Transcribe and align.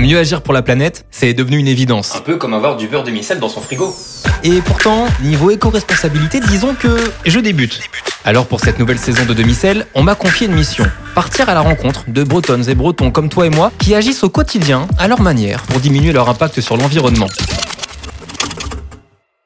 Mieux 0.00 0.18
agir 0.18 0.40
pour 0.40 0.54
la 0.54 0.62
planète, 0.62 1.04
c'est 1.10 1.34
devenu 1.34 1.58
une 1.58 1.68
évidence. 1.68 2.16
Un 2.16 2.20
peu 2.20 2.38
comme 2.38 2.54
avoir 2.54 2.76
du 2.76 2.88
beurre 2.88 3.04
demi-sel 3.04 3.38
dans 3.38 3.50
son 3.50 3.60
frigo. 3.60 3.94
Et 4.42 4.62
pourtant, 4.62 5.04
niveau 5.20 5.50
éco-responsabilité, 5.50 6.40
disons 6.40 6.74
que 6.74 6.88
je 7.26 7.38
débute. 7.38 7.82
Alors 8.24 8.46
pour 8.46 8.60
cette 8.60 8.78
nouvelle 8.78 8.98
saison 8.98 9.26
de 9.26 9.34
demi-sel, 9.34 9.86
on 9.94 10.02
m'a 10.02 10.14
confié 10.14 10.46
une 10.46 10.54
mission. 10.54 10.86
Partir 11.14 11.50
à 11.50 11.54
la 11.54 11.60
rencontre 11.60 12.04
de 12.08 12.24
bretonnes 12.24 12.66
et 12.70 12.74
bretons 12.74 13.10
comme 13.10 13.28
toi 13.28 13.44
et 13.44 13.50
moi 13.50 13.72
qui 13.78 13.94
agissent 13.94 14.24
au 14.24 14.30
quotidien, 14.30 14.88
à 14.98 15.06
leur 15.06 15.20
manière, 15.20 15.64
pour 15.64 15.80
diminuer 15.80 16.12
leur 16.12 16.30
impact 16.30 16.62
sur 16.62 16.78
l'environnement. 16.78 17.28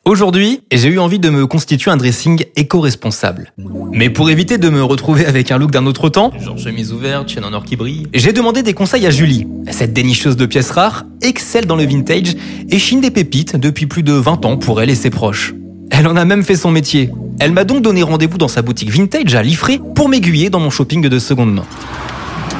Aujourd'hui, 0.07 0.61
j'ai 0.71 0.91
eu 0.91 0.99
envie 0.99 1.19
de 1.19 1.31
me 1.31 1.47
constituer 1.47 1.91
un 1.91 1.97
dressing 1.97 2.45
éco-responsable. 2.57 3.55
Mais 3.91 4.11
pour 4.11 4.29
éviter 4.29 4.59
de 4.59 4.69
me 4.69 4.85
retrouver 4.85 5.25
avec 5.25 5.51
un 5.51 5.57
look 5.57 5.71
d'un 5.71 5.87
autre 5.87 6.11
temps, 6.11 6.31
genre 6.39 6.59
chemise 6.59 6.93
ouverte, 6.93 7.31
chaîne 7.31 7.45
en 7.45 7.55
or 7.55 7.65
qui 7.65 7.75
brille, 7.77 8.07
j'ai 8.13 8.35
demandé 8.35 8.63
des 8.63 8.75
conseils 8.75 9.07
à 9.07 9.11
Julie. 9.11 9.47
Cette 9.71 9.95
dénicheuse 9.95 10.37
de 10.37 10.45
pièces 10.45 10.73
rares 10.73 11.07
excelle 11.23 11.65
dans 11.65 11.77
le 11.77 11.87
vintage 11.87 12.37
et 12.69 12.79
chine 12.79 13.01
des 13.01 13.11
pépites 13.11 13.57
depuis 13.57 13.87
plus 13.87 14.03
de 14.03 14.13
20 14.13 14.45
ans 14.45 14.59
pour 14.59 14.83
elle 14.83 14.91
et 14.91 14.95
ses 14.95 15.09
proches. 15.09 15.55
Elle 15.91 16.07
en 16.07 16.17
a 16.17 16.27
même 16.27 16.43
fait 16.43 16.57
son 16.57 16.71
métier. 16.71 17.11
Elle 17.41 17.53
m'a 17.53 17.65
donc 17.65 17.81
donné 17.81 18.03
rendez-vous 18.03 18.37
dans 18.37 18.49
sa 18.49 18.61
boutique 18.61 18.91
vintage 18.91 19.35
à 19.35 19.43
Liffré 19.43 19.81
pour 19.95 20.11
m'aiguiller 20.11 20.51
dans 20.51 20.61
mon 20.61 20.69
shopping 20.69 21.09
de 21.09 21.19
seconde 21.19 21.55
main. 21.55 21.65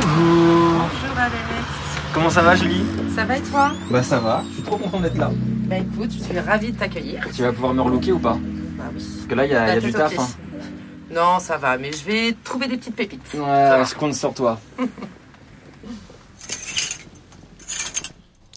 Bonjour 0.01 1.19
Alex. 1.19 1.37
Comment 2.15 2.31
ça 2.31 2.41
va 2.41 2.57
Julie? 2.57 2.85
Ça 3.15 3.27
va 3.27 3.37
et 3.37 3.43
toi? 3.43 3.73
Bah 3.91 4.03
ça 4.03 4.19
va, 4.19 4.43
je 4.49 4.55
suis 4.55 4.63
trop 4.63 4.79
content 4.79 5.01
d'être 5.01 5.19
là. 5.19 5.31
Bah 5.65 5.77
écoute, 5.79 6.11
je 6.13 6.23
suis 6.23 6.39
ravie 6.39 6.73
de 6.73 6.79
t'accueillir. 6.79 7.21
Tu 7.35 7.43
vas 7.43 7.53
pouvoir 7.53 7.73
me 7.75 7.81
relooker 7.83 8.13
ou 8.13 8.19
pas 8.19 8.35
Bah 8.77 8.85
oui. 8.95 9.03
Parce 9.17 9.27
que 9.29 9.35
là, 9.35 9.45
il 9.47 9.53
y 9.53 9.55
a, 9.55 9.69
y 9.75 9.77
a 9.79 9.81
du 9.81 9.93
taf. 9.93 10.19
hein. 10.19 10.29
Non, 11.11 11.39
ça 11.39 11.57
va, 11.57 11.77
mais 11.79 11.91
je 11.93 12.05
vais 12.05 12.35
trouver 12.45 12.67
des 12.69 12.77
petites 12.77 12.97
pépites. 12.97 13.21
Ouais, 13.35 13.83
je 13.89 13.95
compte 13.95 14.15
sur 14.15 14.35
toi. 14.35 14.59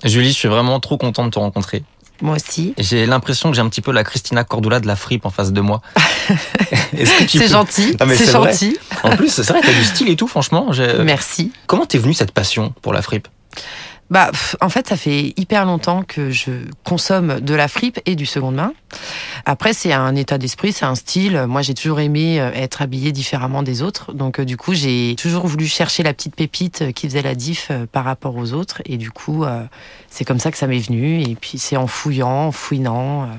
Julie, 0.04 0.30
je 0.30 0.34
suis 0.38 0.48
vraiment 0.48 0.80
trop 0.80 0.98
content 0.98 1.26
de 1.26 1.32
te 1.32 1.40
rencontrer. 1.40 1.84
Moi 2.22 2.36
aussi. 2.36 2.74
J'ai 2.78 3.06
l'impression 3.06 3.50
que 3.50 3.56
j'ai 3.56 3.62
un 3.62 3.70
petit 3.70 3.82
peu 3.82 3.92
la 3.92 4.04
Christina 4.04 4.44
Cordula 4.44 4.80
de 4.80 4.88
la 4.88 4.96
fripe 4.96 5.26
en 5.26 5.30
face 5.30 5.52
de 5.54 5.62
moi. 5.62 5.82
C'est 7.28 7.40
peux- 7.40 7.48
gentil, 7.48 7.96
Ah, 8.00 8.06
c'est 8.10 8.26
vrai. 8.32 8.52
gentil. 8.52 8.78
En 9.04 9.16
plus, 9.16 9.30
c'est 9.30 9.48
vrai, 9.48 9.62
t'as 9.62 9.72
du 9.74 9.84
style 9.84 10.10
et 10.10 10.16
tout, 10.16 10.28
franchement. 10.28 10.72
Merci. 11.04 11.52
Comment 11.68 11.86
t'es 11.86 11.98
venue 12.00 12.14
cette 12.14 12.32
passion 12.32 12.74
pour 12.82 12.92
la 12.94 13.02
fripe? 13.02 13.28
Bah, 14.10 14.32
en 14.62 14.70
fait, 14.70 14.88
ça 14.88 14.96
fait 14.96 15.34
hyper 15.36 15.66
longtemps 15.66 16.04
que 16.04 16.30
je 16.30 16.52
consomme 16.86 17.42
de 17.42 17.54
la 17.54 17.68
fripe 17.68 18.00
et 18.06 18.16
du 18.16 18.26
seconde 18.26 18.56
main. 18.56 18.74
Après, 19.46 19.74
c'est 19.74 19.92
un 19.92 20.16
état 20.16 20.38
d'esprit, 20.38 20.72
c'est 20.72 20.86
un 20.86 20.96
style. 20.96 21.46
Moi, 21.48 21.62
j'ai 21.62 21.74
toujours 21.74 22.00
aimé 22.00 22.40
euh, 22.40 22.52
être 22.54 22.82
habillée 22.82 23.12
différemment 23.12 23.64
des 23.64 23.82
autres. 23.82 24.14
Donc, 24.14 24.40
euh, 24.40 24.46
du 24.46 24.56
coup, 24.56 24.74
j'ai 24.74 25.16
toujours 25.18 25.46
voulu 25.46 25.68
chercher 25.68 26.04
la 26.04 26.14
petite 26.14 26.36
pépite 26.36 26.84
euh, 26.84 26.92
qui 26.92 27.08
faisait 27.08 27.22
la 27.22 27.36
diff 27.36 27.72
par 27.92 28.06
rapport 28.06 28.36
aux 28.38 28.54
autres. 28.54 28.82
Et 28.86 28.98
du 28.98 29.12
coup, 29.12 29.46
c'est 30.10 30.26
comme 30.26 30.40
ça 30.40 30.52
que 30.52 30.58
ça 30.58 30.68
m'est 30.68 30.80
venu. 30.80 31.22
Et 31.22 31.36
puis, 31.36 31.58
c'est 31.58 31.78
en 31.78 31.88
fouillant, 31.88 32.48
en 32.48 32.52
fouinant. 32.52 33.30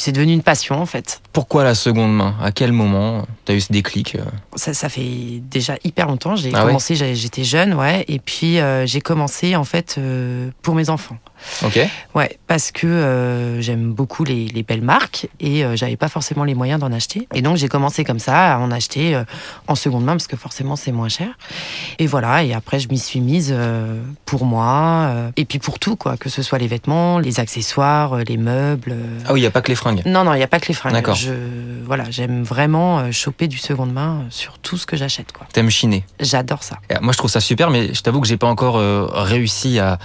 Puis, 0.00 0.04
c'est 0.06 0.12
devenu 0.12 0.32
une 0.32 0.42
passion, 0.42 0.80
en 0.80 0.86
fait. 0.86 1.20
Pourquoi 1.34 1.62
la 1.62 1.74
seconde 1.74 2.16
main? 2.16 2.34
À 2.40 2.52
quel 2.52 2.72
moment 2.72 3.26
t'as 3.44 3.52
eu 3.52 3.60
ce 3.60 3.70
déclic 3.70 4.14
euh? 4.14 4.24
Ça, 4.56 4.72
ça 4.72 4.88
fait 4.88 5.42
déjà 5.42 5.74
hyper 5.84 6.06
longtemps. 6.06 6.36
J'ai 6.36 6.52
Ah 6.54 6.64
commencé, 6.64 6.94
j'étais 6.94 7.44
jeune, 7.44 7.74
ouais. 7.74 8.06
Et 8.08 8.18
puis, 8.18 8.60
euh, 8.60 8.86
j'ai 8.86 9.02
commencé, 9.02 9.56
en 9.56 9.64
fait, 9.64 9.96
euh, 9.98 10.48
pour 10.62 10.74
mes 10.74 10.88
enfants. 10.88 11.18
Ok. 11.64 11.78
Ouais, 12.14 12.38
parce 12.46 12.70
que 12.72 12.86
euh, 12.86 13.60
j'aime 13.60 13.92
beaucoup 13.92 14.24
les, 14.24 14.46
les 14.46 14.62
belles 14.62 14.82
marques 14.82 15.28
et 15.38 15.64
euh, 15.64 15.76
j'avais 15.76 15.96
pas 15.96 16.08
forcément 16.08 16.44
les 16.44 16.54
moyens 16.54 16.80
d'en 16.80 16.92
acheter. 16.92 17.28
Et 17.34 17.42
donc 17.42 17.56
j'ai 17.56 17.68
commencé 17.68 18.04
comme 18.04 18.18
ça 18.18 18.54
à 18.54 18.58
en 18.58 18.70
acheter 18.70 19.14
euh, 19.14 19.24
en 19.68 19.74
seconde 19.74 20.04
main 20.04 20.12
parce 20.12 20.26
que 20.26 20.36
forcément 20.36 20.76
c'est 20.76 20.92
moins 20.92 21.08
cher. 21.08 21.28
Et 21.98 22.06
voilà, 22.06 22.42
et 22.42 22.52
après 22.52 22.78
je 22.78 22.88
m'y 22.88 22.98
suis 22.98 23.20
mise 23.20 23.52
euh, 23.52 24.00
pour 24.24 24.44
moi 24.44 25.12
et 25.36 25.44
puis 25.44 25.58
pour 25.58 25.78
tout 25.78 25.96
quoi, 25.96 26.16
que 26.16 26.28
ce 26.28 26.42
soit 26.42 26.58
les 26.58 26.66
vêtements, 26.66 27.18
les 27.18 27.40
accessoires, 27.40 28.16
les 28.16 28.36
meubles. 28.36 28.94
Ah 29.26 29.32
oui, 29.32 29.40
il 29.40 29.44
y 29.44 29.46
a 29.46 29.50
pas 29.50 29.62
que 29.62 29.68
les 29.68 29.74
fringues. 29.74 30.02
Non 30.06 30.24
non, 30.24 30.34
il 30.34 30.40
y 30.40 30.44
a 30.44 30.48
pas 30.48 30.60
que 30.60 30.68
les 30.68 30.74
fringues. 30.74 30.92
D'accord. 30.92 31.14
Je 31.14 31.32
voilà, 31.84 32.04
j'aime 32.10 32.42
vraiment 32.42 33.10
choper 33.12 33.48
du 33.48 33.58
seconde 33.58 33.92
main 33.92 34.24
sur 34.30 34.58
tout 34.58 34.76
ce 34.76 34.86
que 34.86 34.96
j'achète 34.96 35.32
quoi. 35.32 35.46
T'aimes 35.52 35.70
chiner. 35.70 36.04
J'adore 36.20 36.62
ça. 36.62 36.78
Et 36.88 36.94
Moi, 37.00 37.12
je 37.12 37.18
trouve 37.18 37.30
ça 37.30 37.40
super, 37.40 37.70
mais 37.70 37.92
je 37.94 38.02
t'avoue 38.02 38.20
que 38.20 38.28
j'ai 38.28 38.36
pas 38.36 38.46
encore 38.46 38.76
réussi 39.12 39.78
à, 39.78 39.98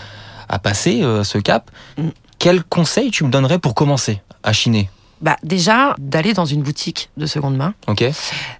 à 0.49 0.59
passer 0.59 1.03
euh, 1.03 1.23
ce 1.23 1.37
cap. 1.37 1.71
Mm. 1.97 2.09
Quel 2.39 2.63
conseil 2.63 3.11
tu 3.11 3.23
me 3.23 3.29
donnerais 3.29 3.59
pour 3.59 3.75
commencer 3.75 4.21
à 4.43 4.53
chiner? 4.53 4.89
Bah 5.21 5.37
déjà 5.43 5.95
d'aller 5.97 6.33
dans 6.33 6.45
une 6.45 6.61
boutique 6.61 7.09
de 7.15 7.25
seconde 7.25 7.55
main 7.55 7.73
Ok. 7.87 8.03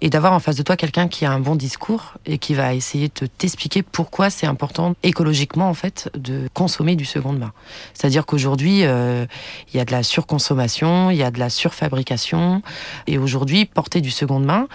et 0.00 0.08
d'avoir 0.08 0.32
en 0.32 0.40
face 0.40 0.56
de 0.56 0.62
toi 0.62 0.74
quelqu'un 0.76 1.06
qui 1.06 1.26
a 1.26 1.30
un 1.30 1.38
bon 1.38 1.54
discours 1.54 2.14
et 2.24 2.38
qui 2.38 2.54
va 2.54 2.72
essayer 2.72 3.10
de 3.20 3.26
t'expliquer 3.26 3.82
pourquoi 3.82 4.30
c'est 4.30 4.46
important 4.46 4.94
écologiquement 5.02 5.68
en 5.68 5.74
fait 5.74 6.10
de 6.16 6.48
consommer 6.54 6.96
du 6.96 7.04
seconde 7.04 7.38
main. 7.38 7.52
C'est-à-dire 7.92 8.24
qu'aujourd'hui 8.24 8.84
euh, 8.84 9.26
il 9.72 9.76
y 9.76 9.80
a 9.80 9.84
de 9.84 9.92
la 9.92 10.02
surconsommation, 10.02 11.10
il 11.10 11.18
y 11.18 11.22
a 11.22 11.30
de 11.30 11.38
la 11.38 11.50
surfabrication 11.50 12.62
et 13.06 13.18
aujourd'hui 13.18 13.66
porter 13.66 14.00
du 14.00 14.10
seconde 14.10 14.46
main 14.46 14.66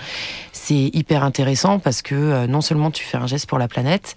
c'est 0.63 0.89
hyper 0.93 1.23
intéressant 1.23 1.79
parce 1.79 2.01
que 2.03 2.13
euh, 2.15 2.47
non 2.47 2.61
seulement 2.61 2.91
tu 2.91 3.03
fais 3.03 3.17
un 3.17 3.25
geste 3.27 3.47
pour 3.47 3.57
la 3.57 3.67
planète 3.67 4.15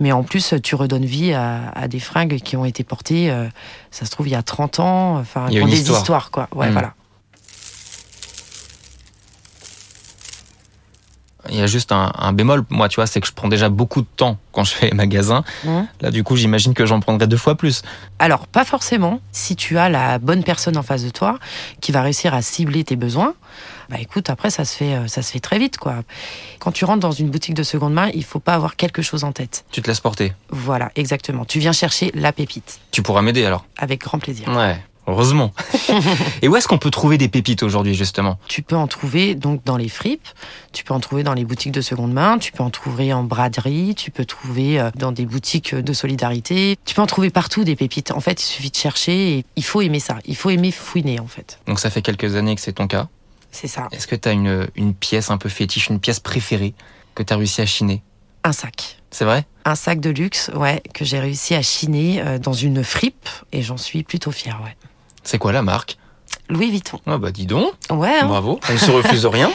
mais 0.00 0.12
en 0.12 0.22
plus 0.22 0.54
tu 0.62 0.74
redonnes 0.74 1.06
vie 1.06 1.32
à, 1.32 1.70
à 1.74 1.88
des 1.88 2.00
fringues 2.00 2.38
qui 2.40 2.56
ont 2.56 2.64
été 2.66 2.84
portées 2.84 3.30
euh, 3.30 3.46
ça 3.90 4.04
se 4.04 4.10
trouve 4.10 4.28
il 4.28 4.32
y 4.32 4.36
a 4.36 4.42
30 4.42 4.80
ans 4.80 5.16
enfin 5.16 5.46
Il 5.48 5.54
y 5.54 5.56
a 5.56 5.60
qui 5.60 5.66
ont 5.66 5.70
des 5.70 5.78
histoire. 5.78 5.98
histoires 5.98 6.30
quoi. 6.30 6.48
Ouais 6.54 6.68
Mm. 6.68 6.72
voilà. 6.72 6.94
Il 11.48 11.56
y 11.56 11.62
a 11.62 11.66
juste 11.66 11.92
un, 11.92 12.12
un 12.16 12.32
bémol, 12.32 12.64
moi, 12.68 12.88
tu 12.88 12.96
vois, 12.96 13.06
c'est 13.06 13.20
que 13.20 13.26
je 13.26 13.32
prends 13.32 13.48
déjà 13.48 13.68
beaucoup 13.68 14.00
de 14.00 14.06
temps 14.16 14.38
quand 14.52 14.64
je 14.64 14.74
fais 14.74 14.86
les 14.86 14.94
magasins. 14.94 15.44
Là, 16.00 16.10
du 16.10 16.24
coup, 16.24 16.36
j'imagine 16.36 16.74
que 16.74 16.84
j'en 16.84 17.00
prendrai 17.00 17.26
deux 17.26 17.36
fois 17.36 17.54
plus. 17.54 17.82
Alors, 18.18 18.46
pas 18.48 18.64
forcément. 18.64 19.20
Si 19.32 19.54
tu 19.56 19.78
as 19.78 19.88
la 19.88 20.18
bonne 20.18 20.42
personne 20.42 20.76
en 20.76 20.82
face 20.82 21.04
de 21.04 21.10
toi 21.10 21.38
qui 21.80 21.92
va 21.92 22.02
réussir 22.02 22.34
à 22.34 22.42
cibler 22.42 22.82
tes 22.84 22.96
besoins, 22.96 23.34
bah 23.88 23.96
écoute, 24.00 24.28
après, 24.28 24.50
ça 24.50 24.64
se 24.64 24.76
fait, 24.76 24.94
euh, 24.94 25.06
ça 25.06 25.22
se 25.22 25.32
fait 25.32 25.40
très 25.40 25.58
vite, 25.58 25.78
quoi. 25.78 26.02
Quand 26.58 26.72
tu 26.72 26.84
rentres 26.84 27.00
dans 27.00 27.12
une 27.12 27.30
boutique 27.30 27.54
de 27.54 27.62
seconde 27.62 27.94
main, 27.94 28.10
il 28.12 28.24
faut 28.24 28.40
pas 28.40 28.54
avoir 28.54 28.76
quelque 28.76 29.00
chose 29.00 29.24
en 29.24 29.32
tête. 29.32 29.64
Tu 29.70 29.80
te 29.80 29.88
laisses 29.88 30.00
porter. 30.00 30.34
Voilà, 30.50 30.90
exactement. 30.96 31.44
Tu 31.46 31.58
viens 31.58 31.72
chercher 31.72 32.10
la 32.14 32.32
pépite. 32.32 32.80
Tu 32.90 33.02
pourras 33.02 33.22
m'aider 33.22 33.46
alors. 33.46 33.64
Avec 33.78 34.02
grand 34.02 34.18
plaisir. 34.18 34.48
Ouais, 34.48 34.78
heureusement. 35.08 35.52
Et 36.42 36.48
où 36.48 36.56
est-ce 36.56 36.68
qu'on 36.68 36.78
peut 36.78 36.90
trouver 36.90 37.18
des 37.18 37.28
pépites 37.28 37.62
aujourd'hui, 37.62 37.94
justement? 37.94 38.38
Tu 38.46 38.62
peux 38.62 38.76
en 38.76 38.86
trouver 38.86 39.34
donc 39.34 39.64
dans 39.64 39.76
les 39.76 39.88
fripes, 39.88 40.28
tu 40.72 40.84
peux 40.84 40.94
en 40.94 41.00
trouver 41.00 41.22
dans 41.22 41.34
les 41.34 41.44
boutiques 41.44 41.72
de 41.72 41.80
seconde 41.80 42.12
main, 42.12 42.38
tu 42.38 42.52
peux 42.52 42.62
en 42.62 42.70
trouver 42.70 43.12
en 43.12 43.24
braderie, 43.24 43.94
tu 43.94 44.10
peux 44.10 44.24
trouver 44.24 44.78
euh, 44.78 44.90
dans 44.94 45.12
des 45.12 45.26
boutiques 45.26 45.74
de 45.74 45.92
solidarité, 45.92 46.76
tu 46.84 46.94
peux 46.94 47.02
en 47.02 47.06
trouver 47.06 47.30
partout 47.30 47.64
des 47.64 47.74
pépites. 47.74 48.10
En 48.12 48.20
fait, 48.20 48.40
il 48.42 48.46
suffit 48.46 48.70
de 48.70 48.76
chercher 48.76 49.38
et 49.38 49.44
il 49.56 49.64
faut 49.64 49.80
aimer 49.80 50.00
ça. 50.00 50.18
Il 50.26 50.36
faut 50.36 50.50
aimer 50.50 50.70
fouiner, 50.70 51.20
en 51.20 51.26
fait. 51.26 51.58
Donc, 51.66 51.80
ça 51.80 51.90
fait 51.90 52.02
quelques 52.02 52.36
années 52.36 52.54
que 52.54 52.60
c'est 52.60 52.74
ton 52.74 52.86
cas. 52.86 53.08
C'est 53.50 53.68
ça. 53.68 53.88
Est-ce 53.92 54.06
que 54.06 54.14
tu 54.16 54.28
as 54.28 54.32
une, 54.32 54.68
une 54.76 54.94
pièce 54.94 55.30
un 55.30 55.38
peu 55.38 55.48
fétiche, 55.48 55.88
une 55.88 56.00
pièce 56.00 56.20
préférée 56.20 56.74
que 57.14 57.22
tu 57.22 57.32
as 57.32 57.36
réussi 57.36 57.60
à 57.62 57.66
chiner? 57.66 58.02
Un 58.44 58.52
sac. 58.52 58.98
C'est 59.10 59.24
vrai? 59.24 59.46
Un 59.64 59.74
sac 59.74 60.00
de 60.00 60.10
luxe, 60.10 60.50
ouais, 60.54 60.82
que 60.94 61.04
j'ai 61.04 61.18
réussi 61.18 61.54
à 61.54 61.62
chiner 61.62 62.22
euh, 62.22 62.38
dans 62.38 62.52
une 62.52 62.84
fripe 62.84 63.28
et 63.52 63.62
j'en 63.62 63.76
suis 63.76 64.02
plutôt 64.02 64.30
fière, 64.30 64.60
ouais. 64.64 64.76
C'est 65.28 65.36
quoi 65.38 65.52
la 65.52 65.60
marque 65.60 65.98
Louis 66.48 66.70
Vuitton. 66.70 66.98
Ah 67.06 67.18
bah 67.18 67.30
dis 67.30 67.44
donc, 67.44 67.70
Ouais, 67.90 68.08
hein. 68.22 68.26
bravo, 68.26 68.58
elle 68.68 68.76
ne 68.76 68.80
se 68.80 68.90
refuse 68.90 69.26
rien. 69.26 69.50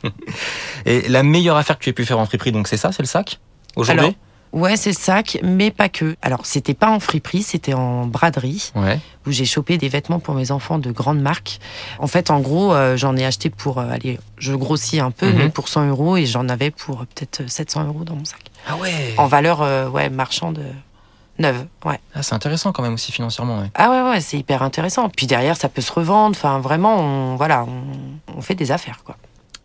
Et 0.86 1.02
la 1.08 1.22
meilleure 1.22 1.56
affaire 1.58 1.78
que 1.78 1.84
tu 1.84 1.90
aies 1.90 1.94
pu 1.94 2.06
faire 2.06 2.18
en 2.18 2.24
friperie, 2.24 2.52
donc 2.52 2.66
c'est 2.68 2.76
ça, 2.78 2.92
c'est 2.92 3.02
le 3.02 3.06
sac 3.08 3.38
Aujourd'hui 3.76 4.16
ouais, 4.52 4.76
c'est 4.78 4.90
le 4.90 4.96
sac, 4.96 5.38
mais 5.42 5.70
pas 5.70 5.90
que. 5.90 6.16
Alors, 6.22 6.46
c'était 6.46 6.72
pas 6.72 6.88
en 6.88 6.98
friperie, 7.00 7.42
c'était 7.42 7.74
en 7.74 8.06
braderie 8.06 8.70
Ouais. 8.74 8.98
où 9.26 9.30
j'ai 9.30 9.44
chopé 9.44 9.76
des 9.76 9.90
vêtements 9.90 10.18
pour 10.18 10.34
mes 10.34 10.50
enfants 10.50 10.78
de 10.78 10.90
grandes 10.92 11.20
marques. 11.20 11.58
En 11.98 12.06
fait, 12.06 12.30
en 12.30 12.40
gros, 12.40 12.72
euh, 12.72 12.96
j'en 12.96 13.14
ai 13.16 13.26
acheté 13.26 13.50
pour, 13.50 13.78
euh, 13.78 13.90
allez, 13.90 14.18
je 14.38 14.54
grossis 14.54 15.00
un 15.00 15.10
peu, 15.10 15.26
Mhm. 15.30 15.36
mais 15.36 15.48
pour 15.50 15.68
100 15.68 15.86
euros 15.88 16.16
et 16.16 16.24
j'en 16.24 16.48
avais 16.48 16.70
pour 16.70 17.02
euh, 17.02 17.04
peut-être 17.14 17.50
700 17.50 17.84
euros 17.86 18.04
dans 18.04 18.14
mon 18.16 18.24
sac. 18.24 18.40
Ah 18.66 18.76
ouais 18.76 19.12
En 19.18 19.26
valeur, 19.26 19.60
euh, 19.60 19.88
ouais, 19.90 20.08
marchande 20.08 20.60
neuve, 21.38 21.66
ouais. 21.84 22.00
ah, 22.14 22.22
C'est 22.22 22.34
intéressant 22.34 22.72
quand 22.72 22.82
même 22.82 22.94
aussi 22.94 23.12
financièrement. 23.12 23.60
Ouais. 23.60 23.70
Ah 23.74 23.90
ouais, 23.90 24.10
ouais, 24.10 24.20
c'est 24.20 24.38
hyper 24.38 24.62
intéressant. 24.62 25.08
Puis 25.08 25.26
derrière, 25.26 25.56
ça 25.56 25.68
peut 25.68 25.82
se 25.82 25.92
revendre. 25.92 26.36
Enfin, 26.36 26.58
vraiment, 26.60 26.98
on, 26.98 27.36
voilà, 27.36 27.64
on, 27.64 28.36
on 28.36 28.40
fait 28.40 28.54
des 28.54 28.70
affaires, 28.72 29.00
quoi. 29.04 29.16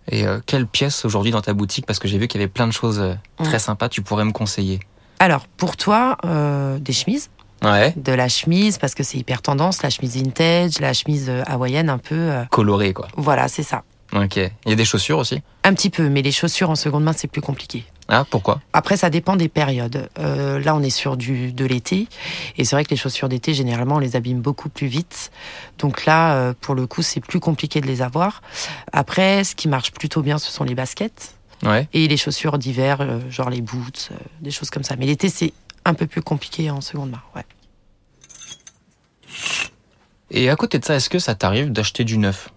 Et 0.09 0.25
euh, 0.25 0.39
quelle 0.45 0.65
pièce 0.65 1.05
aujourd'hui 1.05 1.31
dans 1.31 1.41
ta 1.41 1.53
boutique 1.53 1.85
Parce 1.85 1.99
que 1.99 2.07
j'ai 2.07 2.17
vu 2.17 2.27
qu'il 2.27 2.41
y 2.41 2.43
avait 2.43 2.51
plein 2.51 2.67
de 2.67 2.73
choses 2.73 2.99
euh, 2.99 3.13
très 3.43 3.59
sympas, 3.59 3.87
tu 3.89 4.01
pourrais 4.01 4.25
me 4.25 4.31
conseiller? 4.31 4.79
Alors, 5.19 5.45
pour 5.47 5.77
toi, 5.77 6.17
euh, 6.25 6.79
des 6.79 6.93
chemises. 6.93 7.29
Ouais. 7.63 7.93
De 7.95 8.11
la 8.11 8.27
chemise, 8.27 8.79
parce 8.79 8.95
que 8.95 9.03
c'est 9.03 9.19
hyper 9.19 9.43
tendance, 9.43 9.83
la 9.83 9.91
chemise 9.91 10.15
vintage, 10.15 10.79
la 10.79 10.93
chemise 10.93 11.29
euh, 11.29 11.43
hawaïenne 11.45 11.91
un 11.91 11.99
peu. 11.99 12.15
euh, 12.15 12.43
Coloré 12.49 12.91
quoi. 12.91 13.07
voilà, 13.17 13.47
c'est 13.47 13.61
ça. 13.61 13.83
Ok. 14.13 14.37
Il 14.37 14.51
y 14.69 14.71
a 14.71 14.75
des 14.75 14.83
chaussures 14.83 15.19
aussi? 15.19 15.43
Un 15.63 15.75
petit 15.75 15.91
peu, 15.91 16.09
mais 16.09 16.23
les 16.23 16.31
chaussures 16.31 16.71
en 16.71 16.75
seconde 16.75 17.03
main, 17.03 17.13
c'est 17.13 17.27
plus 17.27 17.41
compliqué. 17.41 17.85
Ah, 18.13 18.25
pourquoi? 18.29 18.59
Après, 18.73 18.97
ça 18.97 19.09
dépend 19.09 19.37
des 19.37 19.47
périodes. 19.47 20.09
Euh, 20.19 20.59
là, 20.59 20.75
on 20.75 20.83
est 20.83 20.89
sur 20.89 21.15
du, 21.15 21.53
de 21.53 21.63
l'été. 21.63 22.09
Et 22.57 22.65
c'est 22.65 22.75
vrai 22.75 22.83
que 22.83 22.89
les 22.89 22.97
chaussures 22.97 23.29
d'été, 23.29 23.53
généralement, 23.53 23.95
on 23.95 23.99
les 23.99 24.17
abîme 24.17 24.41
beaucoup 24.41 24.67
plus 24.67 24.87
vite. 24.87 25.31
Donc 25.79 26.05
là, 26.05 26.35
euh, 26.35 26.53
pour 26.59 26.75
le 26.75 26.87
coup, 26.87 27.03
c'est 27.03 27.21
plus 27.21 27.39
compliqué 27.39 27.79
de 27.79 27.87
les 27.87 28.01
avoir. 28.01 28.41
Après, 28.91 29.45
ce 29.45 29.55
qui 29.55 29.69
marche 29.69 29.93
plutôt 29.93 30.21
bien, 30.21 30.37
ce 30.39 30.51
sont 30.51 30.65
les 30.65 30.75
baskets. 30.75 31.35
Ouais. 31.63 31.87
Et 31.93 32.09
les 32.09 32.17
chaussures 32.17 32.57
d'hiver, 32.57 32.97
euh, 32.99 33.21
genre 33.29 33.49
les 33.49 33.61
boots, 33.61 34.09
des 34.41 34.51
choses 34.51 34.69
comme 34.69 34.83
ça. 34.83 34.97
Mais 34.97 35.05
l'été, 35.05 35.29
c'est 35.29 35.53
un 35.85 35.93
peu 35.93 36.05
plus 36.05 36.21
compliqué 36.21 36.69
en 36.69 36.81
seconde 36.81 37.11
main. 37.11 37.21
Ouais. 37.33 37.45
Et 40.31 40.49
à 40.49 40.57
côté 40.57 40.79
de 40.79 40.83
ça, 40.85 40.95
est-ce 40.95 41.09
que 41.09 41.19
ça 41.19 41.33
t'arrive 41.33 41.71
d'acheter 41.71 42.03
du 42.03 42.17
neuf? 42.17 42.49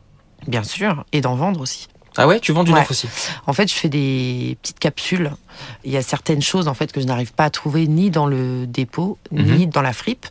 Bien 0.49 0.65
sûr, 0.65 1.05
et 1.13 1.21
d'en 1.21 1.37
vendre 1.37 1.61
aussi. 1.61 1.87
Ah 2.17 2.27
ouais, 2.29 2.39
tu 2.41 2.53
vends 2.53 2.63
du 2.65 2.73
Ouais. 2.73 2.79
neuf 2.79 2.91
aussi 2.91 3.09
En 3.47 3.53
fait, 3.53 3.69
je 3.69 3.75
fais 3.75 3.89
des 3.89 4.57
petites 4.63 4.79
capsules. 4.79 5.33
Il 5.85 5.91
y 5.93 5.97
a 5.97 6.03
certaines 6.03 6.43
choses 6.43 6.69
en 6.69 6.75
fait 6.75 6.93
que 6.93 7.01
je 7.01 7.07
n'arrive 7.07 7.33
pas 7.33 7.45
à 7.45 7.51
trouver 7.51 7.87
ni 7.87 8.11
dans 8.11 8.27
le 8.27 8.67
dépôt 8.67 9.19
ni 9.33 9.67
dans 9.67 9.83
la 9.83 9.93
fripe, 9.93 10.27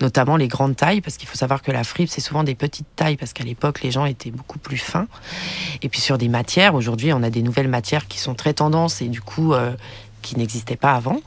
notamment 0.00 0.36
les 0.36 0.48
grandes 0.48 0.76
tailles, 0.76 1.00
parce 1.00 1.16
qu'il 1.16 1.28
faut 1.28 1.36
savoir 1.36 1.62
que 1.62 1.70
la 1.72 1.84
fripe 1.84 2.08
c'est 2.08 2.20
souvent 2.20 2.44
des 2.44 2.54
petites 2.54 2.86
tailles, 2.96 3.16
parce 3.16 3.32
qu'à 3.32 3.44
l'époque 3.44 3.82
les 3.82 3.90
gens 3.90 4.04
étaient 4.04 4.30
beaucoup 4.30 4.58
plus 4.58 4.78
fins. 4.78 5.06
Et 5.82 5.88
puis 5.88 6.00
sur 6.00 6.18
des 6.18 6.28
matières, 6.28 6.74
aujourd'hui 6.74 7.12
on 7.12 7.22
a 7.22 7.30
des 7.30 7.42
nouvelles 7.42 7.68
matières 7.68 8.06
qui 8.08 8.18
sont 8.18 8.34
très 8.34 8.52
tendances 8.54 9.00
et 9.02 9.08
du 9.08 9.20
coup 9.20 9.54
euh, 9.54 9.72
qui 10.22 10.36
n'existaient 10.36 10.76
pas 10.76 10.92
avant. 10.92 11.20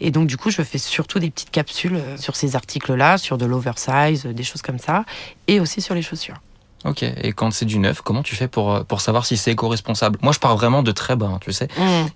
Et 0.00 0.10
donc 0.10 0.26
du 0.26 0.36
coup 0.36 0.50
je 0.50 0.62
fais 0.62 0.78
surtout 0.78 1.18
des 1.18 1.30
petites 1.30 1.50
capsules 1.50 1.96
euh, 1.96 2.16
sur 2.18 2.36
ces 2.36 2.54
articles-là, 2.56 3.18
sur 3.18 3.38
de 3.38 3.46
l'oversize, 3.46 4.26
euh, 4.26 4.32
des 4.32 4.44
choses 4.44 4.62
comme 4.62 4.78
ça, 4.78 5.04
et 5.46 5.60
aussi 5.60 5.80
sur 5.80 5.94
les 5.94 6.02
chaussures. 6.02 6.36
Ok, 6.84 7.02
et 7.02 7.32
quand 7.32 7.50
c'est 7.50 7.64
du 7.64 7.78
neuf, 7.80 8.02
comment 8.02 8.22
tu 8.22 8.36
fais 8.36 8.46
pour, 8.46 8.72
euh, 8.72 8.82
pour 8.84 9.00
savoir 9.00 9.26
si 9.26 9.36
c'est 9.36 9.50
éco-responsable? 9.50 10.18
Moi, 10.22 10.32
je 10.32 10.38
pars 10.38 10.56
vraiment 10.56 10.82
de 10.84 10.92
très 10.92 11.16
bas, 11.16 11.26
hein, 11.26 11.38
tu 11.40 11.52
sais. 11.52 11.66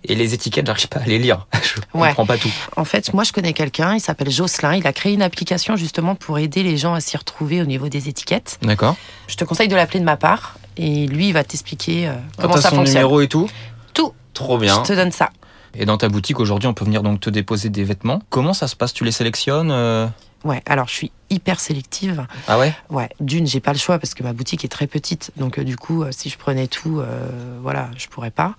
Et 0.05 0.15
les 0.15 0.35
étiquettes, 0.35 0.67
j'arrive 0.67 0.89
pas 0.89 1.01
à 1.01 1.05
les 1.05 1.19
lire. 1.19 1.47
Je 1.63 1.81
Ouais. 1.99 2.09
comprends 2.11 2.27
pas 2.27 2.39
tout. 2.39 2.51
En 2.77 2.85
fait, 2.85 3.13
moi, 3.13 3.25
je 3.25 3.33
connais 3.33 3.53
quelqu'un, 3.55 3.95
il 3.95 4.01
s'appelle 4.01 4.31
Jocelyn. 4.31 4.75
Il 4.77 4.87
a 4.87 4.93
créé 4.93 5.13
une 5.15 5.23
application 5.23 5.75
justement 5.77 6.15
pour 6.15 6.39
aider 6.39 6.63
les 6.63 6.77
gens 6.77 6.95
à 6.95 7.01
s'y 7.01 7.17
retrouver 7.17 7.61
au 7.61 7.65
niveau 7.65 7.89
des 7.89 8.09
étiquettes. 8.09 8.59
D'accord. 8.63 8.95
Je 9.27 9.35
te 9.37 9.45
conseille 9.45 9.69
de 9.69 9.75
l'appeler 9.75 10.01
de 10.01 10.05
ma 10.05 10.17
part. 10.17 10.55
Et 10.77 11.07
lui, 11.07 11.29
il 11.29 11.33
va 11.33 11.43
t'expliquer 11.45 12.09
euh, 12.09 12.15
comment 12.39 12.55
T'as 12.55 12.61
ça 12.63 12.71
son 12.71 12.77
fonctionne. 12.77 12.99
numéro 12.99 13.21
et 13.21 13.29
tout? 13.29 13.49
Tout. 13.95 14.13
Trop 14.33 14.59
bien. 14.59 14.83
Je 14.85 14.89
te 14.89 14.93
donne 14.95 15.13
ça. 15.13 15.31
Et 15.75 15.87
dans 15.87 15.97
ta 15.97 16.09
boutique, 16.09 16.39
aujourd'hui, 16.41 16.69
on 16.69 16.75
peut 16.75 16.85
venir 16.85 17.03
donc 17.03 17.21
te 17.21 17.31
déposer 17.31 17.69
des 17.69 17.85
vêtements. 17.85 18.23
Comment 18.31 18.53
ça 18.55 18.69
se 18.69 18.77
passe? 18.77 18.93
Tu 18.93 19.05
les 19.05 19.13
sélectionnes 19.13 19.71
euh? 19.71 20.07
Ouais, 20.45 20.63
alors 20.67 20.89
je 20.89 20.95
suis 20.95 21.13
hyper 21.31 21.61
sélective. 21.61 22.27
Ah 22.49 22.59
ouais? 22.59 22.75
Ouais, 22.91 23.09
d'une, 23.21 23.47
j'ai 23.47 23.61
pas 23.61 23.73
le 23.73 23.79
choix 23.79 23.99
parce 23.99 24.15
que 24.15 24.23
ma 24.23 24.33
boutique 24.33 24.65
est 24.65 24.69
très 24.69 24.87
petite. 24.87 25.31
Donc, 25.37 25.59
euh, 25.59 25.65
du 25.65 25.77
coup, 25.77 26.03
euh, 26.03 26.11
si 26.11 26.29
je 26.29 26.37
prenais 26.37 26.67
tout, 26.67 27.01
euh, 27.01 27.59
voilà, 27.63 27.91
je 27.97 28.09
pourrais 28.09 28.31
pas. 28.31 28.55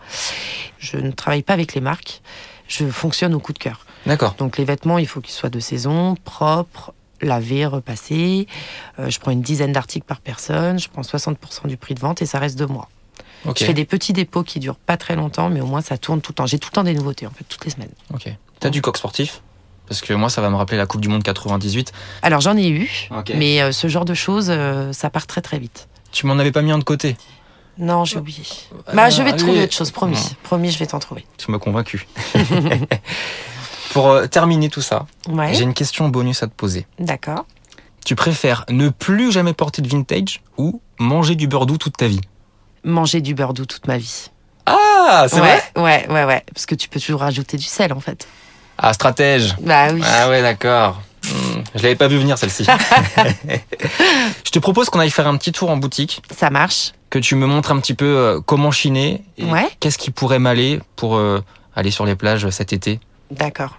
Je 0.80 0.98
ne 0.98 1.12
travaille 1.12 1.44
pas 1.44 1.54
avec 1.54 1.74
les 1.74 1.82
marques. 1.82 2.22
Je 2.68 2.86
fonctionne 2.86 3.34
au 3.34 3.40
coup 3.40 3.54
de 3.54 3.60
cœur. 3.60 3.86
D'accord. 4.06 4.36
Donc 4.38 4.58
les 4.58 4.66
vêtements, 4.66 4.98
il 4.98 5.08
faut 5.08 5.22
qu'ils 5.22 5.34
soient 5.34 5.50
de 5.50 5.60
saison, 5.60 6.16
propres, 6.24 6.94
lavés, 7.22 7.66
repassés. 7.66 8.48
Euh, 9.00 9.10
je 9.10 9.20
prends 9.20 9.32
une 9.32 9.42
dizaine 9.42 9.72
d'articles 9.72 10.06
par 10.06 10.20
personne, 10.20 10.80
je 10.80 10.90
prends 10.90 11.02
60% 11.02 11.68
du 11.68 11.78
prix 11.78 11.94
de 11.94 12.00
vente 12.00 12.22
et 12.22 12.26
ça 12.26 12.40
reste 12.40 12.58
deux 12.58 12.68
mois. 12.68 12.90
Je 13.58 13.66
fais 13.66 13.74
des 13.74 13.84
petits 13.84 14.14
dépôts 14.14 14.44
qui 14.44 14.60
durent 14.60 14.78
pas 14.78 14.96
très 14.96 15.18
longtemps, 15.18 15.50
mais 15.50 15.60
au 15.60 15.66
moins 15.66 15.82
ça 15.82 15.98
tourne 15.98 16.22
tout 16.22 16.32
le 16.32 16.36
temps. 16.36 16.46
J'ai 16.46 16.60
tout 16.60 16.70
le 16.72 16.76
temps 16.76 16.84
des 16.86 16.94
nouveautés, 16.94 17.28
en 17.28 17.32
fait, 17.32 17.44
toutes 17.44 17.66
les 17.66 17.72
semaines. 17.72 17.92
Ok. 18.14 18.30
T'as 18.62 18.70
du 18.70 18.82
coq 18.82 18.98
sportif? 18.98 19.42
Parce 19.88 20.02
que 20.02 20.14
moi, 20.14 20.30
ça 20.30 20.42
va 20.42 20.50
me 20.50 20.56
rappeler 20.56 20.78
la 20.78 20.86
Coupe 20.86 21.02
du 21.02 21.08
Monde 21.10 21.24
98. 21.24 21.92
Alors 22.22 22.42
j'en 22.42 22.56
ai 22.58 22.68
eu, 22.70 22.90
mais 23.36 23.62
euh, 23.62 23.72
ce 23.72 23.88
genre 23.88 24.06
de 24.06 24.14
choses, 24.14 24.48
euh, 24.50 24.92
ça 24.94 25.10
part 25.10 25.28
très 25.28 25.42
très 25.42 25.60
vite. 25.60 25.88
Tu 26.12 26.26
m'en 26.26 26.40
avais 26.40 26.52
pas 26.52 26.62
mis 26.62 26.72
un 26.72 26.78
de 26.80 26.84
côté. 26.84 27.18
Non, 27.78 28.06
j'ai 28.06 28.18
oublié. 28.18 28.44
Bah, 28.94 29.10
je 29.10 29.18
vais 29.24 29.32
te 29.32 29.36
allez. 29.36 29.44
trouver 29.44 29.64
autre 29.64 29.74
chose, 29.74 29.92
promis. 29.92 30.16
Non. 30.16 30.22
Promis, 30.44 30.72
je 30.72 30.78
vais 30.80 30.86
t'en 30.86 31.00
trouver. 31.00 31.26
Tu 31.38 31.50
m'as 31.52 31.58
convaincu. 31.60 32.08
Pour 33.94 34.10
euh, 34.10 34.26
terminer 34.28 34.70
tout 34.70 34.82
ça, 34.82 35.06
Ouais, 35.30 35.54
j'ai 35.54 35.64
une 35.64 35.74
question 35.74 36.08
bonus 36.10 36.42
à 36.44 36.48
te 36.48 36.54
poser. 36.54 36.88
d'accord. 37.00 37.46
Tu 38.06 38.16
préfères 38.16 38.66
ne 38.70 38.90
plus 38.90 39.32
jamais 39.32 39.54
porter 39.54 39.82
de 39.82 39.88
vintage 39.88 40.42
ou 40.58 40.82
manger 41.00 41.36
du 41.36 41.48
beurre 41.48 41.66
doux 41.66 41.78
toute 41.78 41.96
ta 41.96 42.06
vie? 42.08 42.20
Manger 42.84 43.22
du 43.22 43.34
beurre 43.34 43.54
doux 43.54 43.66
toute 43.66 43.88
ma 43.88 43.98
vie. 43.98 44.30
Ah, 44.66 45.26
c'est 45.30 45.40
ouais, 45.40 45.62
vrai? 45.76 45.82
Ouais, 45.82 46.08
ouais, 46.14 46.26
ouais. 46.26 46.44
Parce 46.54 46.66
que 46.66 46.76
tu 46.76 46.90
peux 46.90 47.00
toujours 47.00 47.22
rajouter 47.22 47.56
du 47.56 47.64
sel, 47.64 47.94
en 47.94 48.02
fait. 48.02 48.28
Ah, 48.78 48.94
stratège. 48.94 49.56
Bah 49.62 49.88
oui. 49.94 50.02
Ah 50.06 50.30
ouais, 50.30 50.42
d'accord. 50.42 51.02
Hmm, 51.26 51.62
je 51.76 51.84
l'avais 51.84 51.96
pas 51.96 52.08
vu 52.08 52.18
venir 52.18 52.38
celle-ci. 52.38 52.66
je 54.46 54.52
te 54.52 54.60
propose 54.60 54.90
qu'on 54.90 55.00
aille 55.00 55.10
faire 55.12 55.28
un 55.28 55.38
petit 55.38 55.52
tour 55.52 55.70
en 55.70 55.78
boutique, 55.78 56.22
Ça 56.36 56.50
marche. 56.50 56.92
que 57.10 57.20
tu 57.20 57.36
me 57.36 57.46
montres 57.46 57.72
un 57.72 57.80
petit 57.80 57.94
peu 57.94 58.06
euh, 58.06 58.42
comment 58.46 58.72
chiner 58.72 59.24
et 59.38 59.46
Ouais. 59.46 59.70
qu'est-ce 59.80 59.98
qui 59.98 60.12
pourrait 60.12 60.40
m'aller 60.40 60.82
pour 60.96 61.16
euh, 61.16 61.42
aller 61.76 61.92
sur 61.92 62.06
les 62.06 62.16
plages 62.16 62.50
cet 62.50 62.74
été. 62.74 63.00
D'accord. 63.32 63.78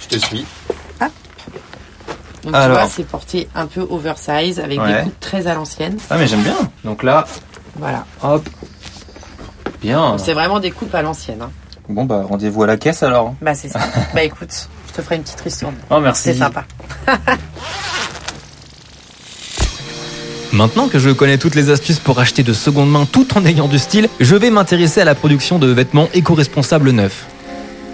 Je 0.00 0.16
te 0.16 0.24
suis. 0.24 0.44
Donc 2.44 2.54
Alors. 2.54 2.76
tu 2.78 2.82
vois, 2.84 2.88
c'est 2.88 3.04
porté 3.08 3.48
un 3.56 3.66
peu 3.66 3.80
oversize 3.90 4.60
avec 4.60 4.78
Ouais. 4.80 4.98
des 4.98 5.02
coupes 5.02 5.18
très 5.20 5.48
à 5.48 5.54
l'ancienne. 5.54 5.98
Ah 6.10 6.16
mais 6.16 6.28
j'aime 6.28 6.42
bien. 6.42 6.56
Donc 6.84 7.02
là, 7.02 7.26
Voilà. 7.74 8.04
hop. 8.22 8.48
Bien. 9.80 10.16
C'est 10.18 10.32
vraiment 10.32 10.60
des 10.60 10.70
coupes 10.70 10.94
à 10.94 11.02
l'ancienne. 11.02 11.42
hein. 11.42 11.50
Bon 11.88 12.04
bah 12.04 12.24
rendez-vous 12.28 12.62
à 12.64 12.66
la 12.66 12.76
caisse 12.76 13.02
alors. 13.02 13.34
Bah 13.40 13.54
c'est 13.54 13.68
ça. 13.68 13.78
bah 14.14 14.22
écoute, 14.24 14.68
je 14.88 14.92
te 14.92 15.02
ferai 15.02 15.16
une 15.16 15.22
petite 15.22 15.40
ristourne. 15.40 15.74
Oh 15.90 16.00
merci. 16.00 16.22
C'est 16.24 16.34
sympa. 16.34 16.64
Maintenant 20.52 20.88
que 20.88 20.98
je 20.98 21.10
connais 21.10 21.38
toutes 21.38 21.54
les 21.54 21.70
astuces 21.70 21.98
pour 21.98 22.18
acheter 22.18 22.42
de 22.42 22.52
seconde 22.52 22.90
main 22.90 23.06
tout 23.10 23.36
en 23.36 23.44
ayant 23.44 23.68
du 23.68 23.78
style, 23.78 24.08
je 24.20 24.36
vais 24.36 24.50
m'intéresser 24.50 25.00
à 25.00 25.04
la 25.04 25.14
production 25.14 25.58
de 25.58 25.66
vêtements 25.66 26.08
éco-responsables 26.14 26.90
neufs. 26.90 27.26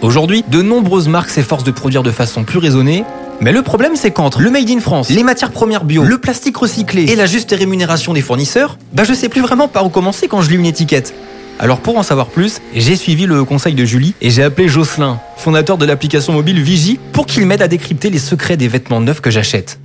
Aujourd'hui, 0.00 0.44
de 0.48 0.62
nombreuses 0.62 1.08
marques 1.08 1.30
s'efforcent 1.30 1.64
de 1.64 1.70
produire 1.70 2.02
de 2.02 2.10
façon 2.10 2.44
plus 2.44 2.58
raisonnée, 2.58 3.04
mais 3.40 3.52
le 3.52 3.62
problème 3.62 3.96
c'est 3.96 4.10
qu'entre 4.10 4.40
le 4.40 4.50
made 4.50 4.70
in 4.70 4.80
France, 4.80 5.10
les 5.10 5.24
matières 5.24 5.50
premières 5.50 5.84
bio, 5.84 6.04
le 6.04 6.18
plastique 6.18 6.56
recyclé 6.56 7.10
et 7.10 7.16
la 7.16 7.26
juste 7.26 7.50
rémunération 7.50 8.12
des 8.12 8.20
fournisseurs, 8.20 8.78
bah 8.92 9.04
je 9.04 9.14
sais 9.14 9.28
plus 9.28 9.40
vraiment 9.40 9.66
par 9.66 9.84
où 9.86 9.88
commencer 9.88 10.28
quand 10.28 10.40
je 10.42 10.50
lis 10.50 10.56
une 10.56 10.66
étiquette. 10.66 11.14
Alors 11.58 11.80
pour 11.80 11.96
en 11.96 12.02
savoir 12.02 12.26
plus, 12.26 12.60
j'ai 12.74 12.96
suivi 12.96 13.26
le 13.26 13.44
conseil 13.44 13.74
de 13.74 13.84
Julie 13.84 14.14
et 14.20 14.30
j'ai 14.30 14.42
appelé 14.42 14.68
Jocelyn, 14.68 15.20
fondateur 15.36 15.78
de 15.78 15.84
l'application 15.84 16.32
mobile 16.32 16.60
Vigie, 16.60 16.98
pour 17.12 17.26
qu'il 17.26 17.46
m'aide 17.46 17.62
à 17.62 17.68
décrypter 17.68 18.10
les 18.10 18.18
secrets 18.18 18.56
des 18.56 18.68
vêtements 18.68 19.00
neufs 19.00 19.20
que 19.20 19.30
j'achète. 19.30 19.78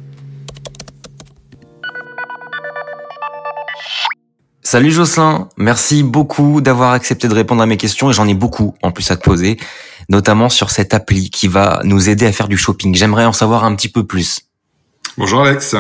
Salut 4.64 4.92
Jocelyn, 4.92 5.48
merci 5.56 6.04
beaucoup 6.04 6.60
d'avoir 6.60 6.92
accepté 6.92 7.30
de 7.30 7.34
répondre 7.34 7.62
à 7.62 7.66
mes 7.66 7.78
questions 7.78 8.10
et 8.10 8.14
j'en 8.14 8.28
ai 8.28 8.34
beaucoup 8.34 8.76
en 8.84 8.92
plus 8.92 9.10
à 9.12 9.16
te 9.16 9.24
poser, 9.24 9.58
notamment 10.10 10.50
sur 10.50 10.72
cette 10.72 10.94
appli 10.94 11.30
qui 11.30 11.48
va 11.48 11.80
nous 11.86 12.10
aider 12.10 12.26
à 12.26 12.34
faire 12.34 12.50
du 12.50 12.58
shopping. 12.58 12.94
J'aimerais 12.94 13.26
en 13.26 13.32
savoir 13.34 13.64
un 13.64 13.76
petit 13.76 13.88
peu 13.88 14.06
plus. 14.06 14.47
Bonjour 15.20 15.42
Alex. 15.42 15.76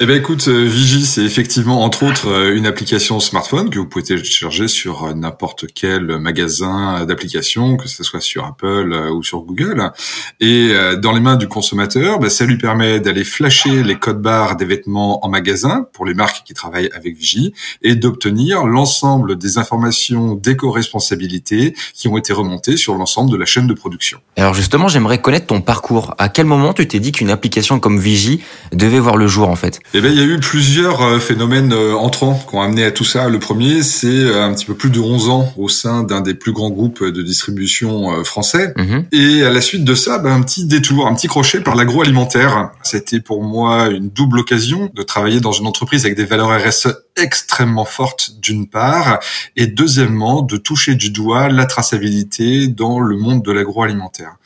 Eh 0.00 0.06
ben 0.06 0.16
écoute, 0.16 0.48
euh, 0.48 0.64
Vigie, 0.64 1.06
c'est 1.06 1.22
effectivement 1.22 1.84
entre 1.84 2.02
autres 2.02 2.26
euh, 2.26 2.56
une 2.56 2.66
application 2.66 3.20
smartphone 3.20 3.70
que 3.70 3.78
vous 3.78 3.86
pouvez 3.86 4.04
télécharger 4.04 4.66
sur 4.66 5.04
euh, 5.04 5.14
n'importe 5.14 5.66
quel 5.72 6.18
magasin 6.18 7.04
d'applications, 7.04 7.76
que 7.76 7.86
ce 7.86 8.02
soit 8.02 8.20
sur 8.20 8.44
Apple 8.44 8.92
ou 9.14 9.22
sur 9.22 9.42
Google. 9.42 9.92
Et 10.40 10.72
dans 11.00 11.12
les 11.12 11.20
mains 11.20 11.36
du 11.36 11.46
consommateur, 11.46 12.18
ben, 12.18 12.28
ça 12.28 12.44
lui 12.44 12.58
permet 12.58 12.98
d'aller 12.98 13.22
flasher 13.22 13.84
les 13.84 13.94
codes 13.94 14.20
barres 14.20 14.56
des 14.56 14.64
vêtements 14.64 15.24
en 15.24 15.28
magasin 15.28 15.86
pour 15.92 16.04
les 16.04 16.14
marques 16.14 16.42
qui 16.44 16.54
travaillent 16.54 16.90
avec 16.94 17.16
Vigie 17.16 17.54
et 17.82 17.94
d'obtenir 17.94 18.66
l'ensemble 18.66 19.38
des 19.38 19.58
informations 19.58 20.34
d'éco-responsabilité 20.34 21.76
qui 21.94 22.08
ont 22.08 22.16
été 22.16 22.32
remontées 22.32 22.76
sur 22.76 22.96
l'ensemble 22.96 23.30
de 23.30 23.36
la 23.36 23.46
chaîne 23.46 23.68
de 23.68 23.74
production. 23.74 24.18
Alors 24.36 24.54
justement, 24.54 24.88
j'aimerais 24.88 25.20
connaître 25.20 25.46
ton 25.46 25.60
parcours. 25.60 26.14
À 26.18 26.28
quel 26.28 26.46
moment 26.46 26.72
tu 26.72 26.86
t'es 26.88 26.98
dit 26.98 27.12
qu'une 27.12 27.30
application 27.30 27.78
comme 27.78 28.00
Vigie 28.00 28.42
devait 28.72 28.98
voir 28.98 29.16
le 29.16 29.26
jour 29.26 29.48
en 29.48 29.56
fait 29.56 29.80
Eh 29.94 30.00
ben, 30.00 30.12
il 30.12 30.18
y 30.18 30.22
a 30.22 30.24
eu 30.24 30.38
plusieurs 30.38 31.02
euh, 31.02 31.18
phénomènes 31.18 31.72
euh, 31.72 31.94
entrants 31.94 32.42
qui 32.48 32.54
ont 32.54 32.62
amené 32.62 32.84
à 32.84 32.90
tout 32.90 33.04
ça. 33.04 33.28
Le 33.28 33.38
premier, 33.38 33.82
c'est 33.82 34.06
euh, 34.08 34.44
un 34.44 34.54
petit 34.54 34.66
peu 34.66 34.74
plus 34.74 34.90
de 34.90 35.00
11 35.00 35.28
ans 35.28 35.52
au 35.56 35.68
sein 35.68 36.02
d'un 36.02 36.20
des 36.20 36.34
plus 36.34 36.52
grands 36.52 36.70
groupes 36.70 37.04
de 37.04 37.22
distribution 37.22 38.24
français. 38.24 38.72
Mhm. 38.76 39.06
Et 39.12 39.42
à 39.42 39.50
la 39.50 39.60
suite 39.60 39.84
de 39.84 39.94
ça, 39.94 40.18
ben, 40.18 40.32
un 40.32 40.42
petit 40.42 40.66
détour, 40.66 41.06
un 41.06 41.14
petit 41.14 41.28
crochet 41.28 41.60
par 41.60 41.74
l'agroalimentaire. 41.74 42.70
C'était 42.82 43.20
pour 43.20 43.42
moi 43.42 43.88
une 43.88 44.10
double 44.10 44.40
occasion 44.40 44.90
de 44.94 45.02
travailler 45.02 45.40
dans 45.40 45.52
une 45.52 45.66
entreprise 45.66 46.04
avec 46.04 46.16
des 46.16 46.24
valeurs 46.24 46.50
RSE 46.50 46.88
extrêmement 47.16 47.84
fortes 47.84 48.32
d'une 48.40 48.66
part, 48.66 49.20
et 49.56 49.66
deuxièmement, 49.66 50.42
de 50.42 50.56
toucher 50.56 50.94
du 50.94 51.10
doigt 51.10 51.48
la 51.48 51.66
traçabilité 51.66 52.66
dans 52.66 52.98
le 52.98 53.16
monde 53.16 53.42
de 53.42 53.52
l'agroalimentaire. 53.52 54.36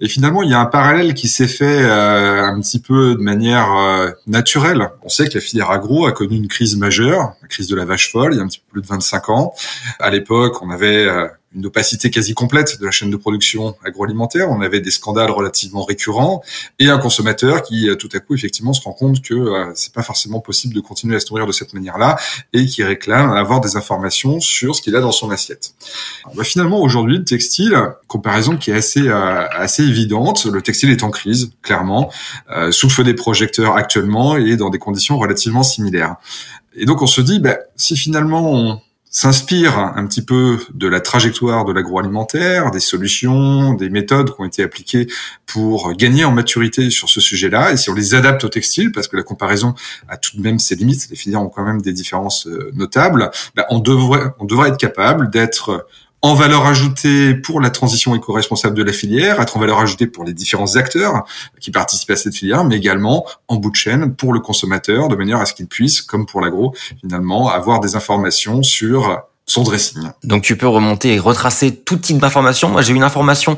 Et 0.00 0.08
finalement, 0.08 0.42
il 0.42 0.50
y 0.50 0.54
a 0.54 0.60
un 0.60 0.66
parallèle 0.66 1.14
qui 1.14 1.28
s'est 1.28 1.48
fait 1.48 1.82
euh, 1.82 2.44
un 2.44 2.60
petit 2.60 2.80
peu 2.80 3.14
de 3.14 3.20
manière 3.20 3.67
euh, 3.76 4.10
naturelle. 4.26 4.90
On 5.02 5.08
sait 5.08 5.28
que 5.28 5.34
la 5.34 5.40
filière 5.40 5.70
agro 5.70 6.06
a 6.06 6.12
connu 6.12 6.36
une 6.36 6.48
crise 6.48 6.76
majeure, 6.76 7.34
la 7.42 7.48
crise 7.48 7.68
de 7.68 7.76
la 7.76 7.84
vache 7.84 8.10
folle, 8.10 8.34
il 8.34 8.38
y 8.38 8.40
a 8.40 8.42
un 8.42 8.48
petit 8.48 8.60
peu 8.60 8.72
plus 8.72 8.82
de 8.82 8.86
25 8.86 9.28
ans. 9.30 9.54
À 10.00 10.10
l'époque, 10.10 10.62
on 10.62 10.70
avait 10.70 11.06
euh, 11.06 11.28
une 11.54 11.66
opacité 11.66 12.10
quasi 12.10 12.34
complète 12.34 12.78
de 12.80 12.84
la 12.84 12.90
chaîne 12.90 13.10
de 13.10 13.16
production 13.16 13.74
agroalimentaire. 13.84 14.50
On 14.50 14.60
avait 14.60 14.80
des 14.80 14.90
scandales 14.90 15.30
relativement 15.30 15.84
récurrents 15.84 16.42
et 16.78 16.88
un 16.88 16.98
consommateur 16.98 17.62
qui, 17.62 17.88
euh, 17.88 17.94
tout 17.94 18.08
à 18.12 18.20
coup, 18.20 18.34
effectivement, 18.34 18.72
se 18.72 18.82
rend 18.82 18.92
compte 18.92 19.22
que 19.22 19.34
euh, 19.34 19.72
c'est 19.74 19.92
pas 19.92 20.02
forcément 20.02 20.40
possible 20.40 20.74
de 20.74 20.80
continuer 20.80 21.16
à 21.16 21.20
se 21.20 21.26
nourrir 21.30 21.46
de 21.46 21.52
cette 21.52 21.72
manière-là 21.72 22.16
et 22.52 22.66
qui 22.66 22.84
réclame 22.84 23.32
avoir 23.32 23.60
des 23.60 23.76
informations 23.76 24.40
sur 24.40 24.74
ce 24.74 24.82
qu'il 24.82 24.94
a 24.96 25.00
dans 25.00 25.12
son 25.12 25.30
assiette. 25.30 25.74
Bah, 26.34 26.44
finalement, 26.44 26.80
aujourd'hui, 26.80 27.18
le 27.18 27.24
textile, 27.24 27.76
comparaison 28.06 28.56
qui 28.56 28.70
est 28.70 28.74
assez 28.74 29.08
euh, 29.08 29.46
assez 29.50 29.82
évidente. 29.82 30.46
Le 30.46 30.62
textile 30.62 30.90
est 30.90 31.02
en 31.02 31.10
crise, 31.10 31.50
clairement, 31.62 32.10
euh, 32.50 32.70
sous 32.70 32.86
le 32.86 32.92
feu 32.92 33.04
des 33.04 33.14
projecteurs 33.14 33.76
actuellement 33.76 34.36
et 34.36 34.56
dans 34.56 34.70
des 34.70 34.78
conditions 34.78 35.18
relativement 35.18 35.62
similaires. 35.62 36.16
Et 36.74 36.84
donc, 36.84 37.02
on 37.02 37.06
se 37.06 37.20
dit, 37.20 37.38
bah, 37.40 37.58
si 37.76 37.96
finalement 37.96 38.80
s'inspire 39.10 39.78
un 39.78 40.06
petit 40.06 40.22
peu 40.22 40.58
de 40.74 40.86
la 40.86 41.00
trajectoire 41.00 41.64
de 41.64 41.72
l'agroalimentaire, 41.72 42.70
des 42.70 42.80
solutions, 42.80 43.74
des 43.74 43.88
méthodes 43.88 44.34
qui 44.34 44.40
ont 44.40 44.44
été 44.44 44.62
appliquées 44.62 45.06
pour 45.46 45.94
gagner 45.94 46.24
en 46.24 46.32
maturité 46.32 46.90
sur 46.90 47.08
ce 47.08 47.20
sujet-là. 47.20 47.72
Et 47.72 47.76
si 47.76 47.90
on 47.90 47.94
les 47.94 48.14
adapte 48.14 48.44
au 48.44 48.48
textile, 48.48 48.92
parce 48.92 49.08
que 49.08 49.16
la 49.16 49.22
comparaison 49.22 49.74
a 50.08 50.16
tout 50.16 50.36
de 50.36 50.42
même 50.42 50.58
ses 50.58 50.74
limites, 50.74 51.08
les 51.10 51.16
filières 51.16 51.42
ont 51.42 51.48
quand 51.48 51.64
même 51.64 51.80
des 51.80 51.92
différences 51.92 52.46
euh, 52.46 52.70
notables, 52.74 53.30
bah, 53.56 53.66
on 53.70 53.78
devrait, 53.78 54.32
on 54.38 54.44
devrait 54.44 54.68
être 54.68 54.78
capable 54.78 55.30
d'être 55.30 55.86
en 56.20 56.34
valeur 56.34 56.66
ajoutée 56.66 57.34
pour 57.34 57.60
la 57.60 57.70
transition 57.70 58.14
éco-responsable 58.14 58.76
de 58.76 58.82
la 58.82 58.92
filière, 58.92 59.40
être 59.40 59.56
en 59.56 59.60
valeur 59.60 59.78
ajoutée 59.78 60.06
pour 60.06 60.24
les 60.24 60.32
différents 60.32 60.76
acteurs 60.76 61.24
qui 61.60 61.70
participent 61.70 62.10
à 62.10 62.16
cette 62.16 62.34
filière, 62.34 62.64
mais 62.64 62.76
également 62.76 63.24
en 63.46 63.56
bout 63.56 63.70
de 63.70 63.76
chaîne 63.76 64.14
pour 64.14 64.32
le 64.32 64.40
consommateur, 64.40 65.08
de 65.08 65.16
manière 65.16 65.38
à 65.38 65.46
ce 65.46 65.54
qu'il 65.54 65.68
puisse, 65.68 66.00
comme 66.00 66.26
pour 66.26 66.40
l'agro, 66.40 66.74
finalement, 67.00 67.48
avoir 67.48 67.80
des 67.80 67.94
informations 67.94 68.62
sur 68.62 69.22
son 69.46 69.62
dressing. 69.62 70.02
Donc 70.24 70.42
tu 70.42 70.56
peux 70.56 70.68
remonter 70.68 71.14
et 71.14 71.18
retracer 71.18 71.74
tout 71.74 71.96
type 71.96 72.18
d'informations. 72.18 72.68
Moi 72.68 72.82
j'ai 72.82 72.92
une 72.92 73.02
information 73.02 73.56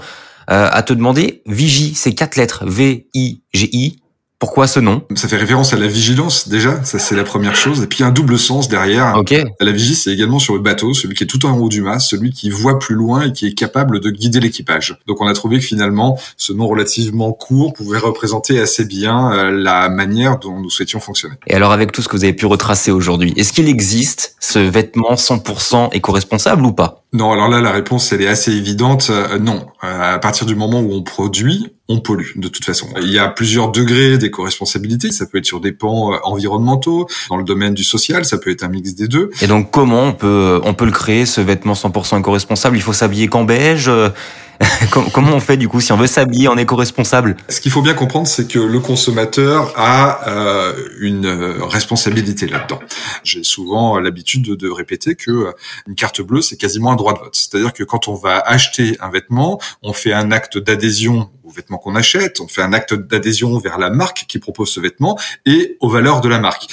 euh, 0.51 0.69
à 0.71 0.83
te 0.83 0.93
demander. 0.93 1.43
Vigie, 1.47 1.95
c'est 1.95 2.15
quatre 2.15 2.37
lettres. 2.37 2.65
V-I-G-I. 2.67 4.00
Pourquoi 4.41 4.67
ce 4.67 4.81
nom? 4.81 5.03
Ça 5.17 5.29
fait 5.29 5.37
référence 5.37 5.75
à 5.75 5.77
la 5.77 5.87
vigilance 5.87 6.49
déjà, 6.49 6.83
ça 6.83 6.99
c'est 6.99 7.15
la 7.15 7.25
première 7.25 7.55
chose. 7.55 7.83
Et 7.83 7.87
puis 7.87 8.03
un 8.03 8.11
double 8.11 8.39
sens 8.39 8.69
derrière. 8.69 9.15
Ok. 9.19 9.35
La 9.61 9.71
vigie, 9.71 9.95
c'est 9.95 10.11
également 10.11 10.39
sur 10.39 10.55
le 10.55 10.61
bateau, 10.61 10.95
celui 10.95 11.15
qui 11.15 11.25
est 11.25 11.27
tout 11.27 11.45
en 11.45 11.59
haut 11.59 11.69
du 11.69 11.83
mât, 11.83 11.99
celui 11.99 12.31
qui 12.31 12.49
voit 12.49 12.79
plus 12.79 12.95
loin 12.95 13.27
et 13.27 13.33
qui 13.33 13.47
est 13.47 13.53
capable 13.53 14.01
de 14.01 14.09
guider 14.09 14.41
l'équipage. 14.41 14.99
Donc 15.07 15.21
on 15.21 15.27
a 15.27 15.35
trouvé 15.35 15.59
que 15.59 15.65
finalement, 15.67 16.19
ce 16.39 16.55
nom 16.55 16.69
relativement 16.69 17.33
court 17.33 17.75
pouvait 17.75 17.99
représenter 17.99 18.59
assez 18.59 18.87
bien 18.87 19.31
euh, 19.31 19.51
la 19.51 19.91
manière 19.91 20.39
dont 20.39 20.59
nous 20.59 20.71
souhaitions 20.71 21.01
fonctionner. 21.01 21.35
Et 21.47 21.55
alors 21.55 21.73
avec 21.73 21.93
tout 21.93 22.01
ce 22.01 22.09
que 22.09 22.17
vous 22.17 22.25
avez 22.25 22.33
pu 22.33 22.47
retracer 22.47 22.91
aujourd'hui, 22.91 23.35
est-ce 23.37 23.53
qu'il 23.53 23.69
existe 23.69 24.37
ce 24.41 24.59
vêtement 24.59 25.17
100% 25.17 25.91
éco-responsable 25.93 26.65
ou 26.65 26.73
pas? 26.73 27.00
Non, 27.13 27.33
alors 27.33 27.49
là 27.49 27.61
la 27.61 27.73
réponse 27.73 28.13
elle 28.13 28.23
est 28.23 28.29
assez 28.29 28.53
évidente. 28.53 29.09
Euh, 29.11 29.39
non, 29.39 29.67
Euh, 29.83 30.15
à 30.15 30.19
partir 30.19 30.47
du 30.47 30.55
moment 30.55 30.81
où 30.81 30.93
on 30.93 31.03
produit, 31.03 31.69
on 31.89 32.01
pollue 32.01 32.37
de 32.37 32.49
toute 32.49 32.65
façon. 32.65 32.87
Il 33.01 33.11
y 33.11 33.19
a 33.19 33.29
plusieurs 33.29 33.73
degrés 33.73 34.19
d'éco-responsabilité. 34.19 35.11
Ça 35.11 35.25
peut 35.25 35.39
être 35.39 35.47
sur 35.47 35.61
des 35.61 35.73
pans 35.73 36.13
euh, 36.13 36.19
environnementaux, 36.23 37.09
dans 37.31 37.39
le 37.39 37.45
domaine 37.45 37.73
du 37.73 37.83
social, 37.83 38.27
ça 38.27 38.37
peut 38.37 38.51
être 38.51 38.63
un 38.63 38.69
mix 38.69 38.95
des 38.95 39.09
deux. 39.09 39.31
Et 39.41 39.47
donc 39.47 39.71
comment 39.71 40.03
on 40.05 40.13
peut 40.13 40.61
on 40.65 40.75
peut 40.75 40.85
le 40.85 40.93
créer 40.93 41.25
ce 41.25 41.41
vêtement 41.41 41.73
100% 41.73 42.21
éco-responsable? 42.21 42.77
Il 42.77 42.83
faut 42.83 42.93
s'habiller 42.93 43.29
qu'en 43.29 43.45
beige 43.45 43.89
euh, 43.89 44.11
Comment 44.91 45.33
on 45.33 45.41
fait 45.41 45.57
du 45.57 45.69
coup 45.69 45.81
si 45.81 45.93
on 45.93 45.97
veut 45.97 46.07
s'habiller 46.07 46.49
en 46.49 46.57
éco-responsable? 46.57 47.37
Ce 47.49 47.61
qu'il 47.61 47.71
faut 47.71 47.83
bien 47.83 47.95
comprendre, 47.95 48.27
c'est 48.27 48.47
que 48.47 48.59
le 48.59 48.81
consommateur 48.81 49.73
a 49.77 50.29
euh, 50.29 50.89
une 51.01 51.27
responsabilité 51.27 52.47
là-dedans. 52.47 52.81
J'ai 53.25 53.43
souvent 53.43 53.99
l'habitude 53.99 54.45
de, 54.45 54.55
de 54.55 54.69
répéter 54.69 55.15
que 55.15 55.31
euh, 55.31 55.53
une 55.87 55.95
carte 55.95 56.21
bleue, 56.21 56.43
c'est 56.43 56.57
quasiment 56.57 56.93
un 56.93 56.97
droit 56.97 57.15
de 57.15 57.19
vote. 57.21 57.35
C'est-à-dire 57.35 57.73
que 57.73 57.85
quand 57.85 58.09
on 58.09 58.15
va 58.15 58.39
acheter 58.39 58.97
un 59.01 59.11
vêtement, 59.11 59.61
on 59.83 59.93
fait 59.93 60.13
un 60.13 60.31
acte 60.31 60.59
d'adhésion 60.59 61.31
au 61.45 61.51
vêtement 61.51 61.79
qu'on 61.79 61.97
achète, 61.97 62.41
on 62.41 62.49
fait 62.49 62.63
un 62.63 62.73
acte 62.73 62.95
d'adhésion 62.95 63.59
vers 63.59 63.79
la 63.79 63.91
marque 63.91 64.27
qui 64.29 64.39
propose 64.39 64.71
ce 64.71 64.81
vêtement 64.81 65.19
et 65.47 65.77
aux 65.81 65.89
valeurs 65.89 66.21
de 66.21 66.29
la 66.29 66.39
marque. 66.39 66.69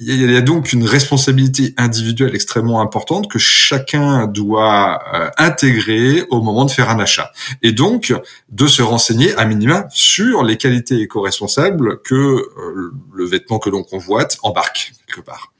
Il 0.00 0.30
y 0.30 0.36
a 0.36 0.40
donc 0.40 0.72
une 0.72 0.84
responsabilité 0.84 1.74
individuelle 1.76 2.32
extrêmement 2.32 2.80
importante 2.80 3.28
que 3.28 3.40
chacun 3.40 4.28
doit 4.28 5.02
euh, 5.12 5.30
intégrer 5.38 6.22
au 6.30 6.40
moment 6.40 6.64
de 6.64 6.70
faire 6.70 6.88
un 6.88 7.00
achat. 7.00 7.32
Et 7.62 7.72
donc, 7.72 8.14
de 8.48 8.66
se 8.68 8.80
renseigner 8.80 9.34
à 9.34 9.44
minima 9.44 9.86
sur 9.90 10.44
les 10.44 10.56
qualités 10.56 11.00
éco-responsables 11.00 12.00
que 12.02 12.14
euh, 12.14 12.92
le 13.12 13.24
vêtement 13.24 13.58
que 13.58 13.70
l'on 13.70 13.82
convoite 13.82 14.38
embarque 14.44 14.92
quelque 15.08 15.24
part. 15.24 15.52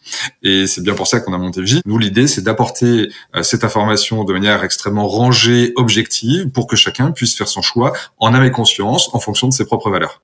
Et 0.44 0.68
c'est 0.68 0.82
bien 0.82 0.94
pour 0.94 1.08
ça 1.08 1.18
qu'on 1.18 1.32
a 1.32 1.38
monté 1.38 1.60
Vigie. 1.60 1.82
Nous, 1.84 1.98
l'idée, 1.98 2.28
c'est 2.28 2.42
d'apporter 2.42 3.08
euh, 3.34 3.42
cette 3.42 3.64
information 3.64 4.22
de 4.22 4.32
manière 4.32 4.62
extrêmement 4.62 5.08
rangée, 5.08 5.72
objective, 5.74 6.48
pour 6.50 6.68
que 6.68 6.76
chacun 6.76 7.10
puisse 7.10 7.36
faire 7.36 7.48
son 7.48 7.62
choix 7.62 7.92
en 8.18 8.34
âme 8.34 8.44
et 8.44 8.52
conscience, 8.52 9.12
en 9.14 9.18
fonction 9.18 9.48
de 9.48 9.52
ses 9.52 9.64
propres 9.64 9.90
valeurs. 9.90 10.22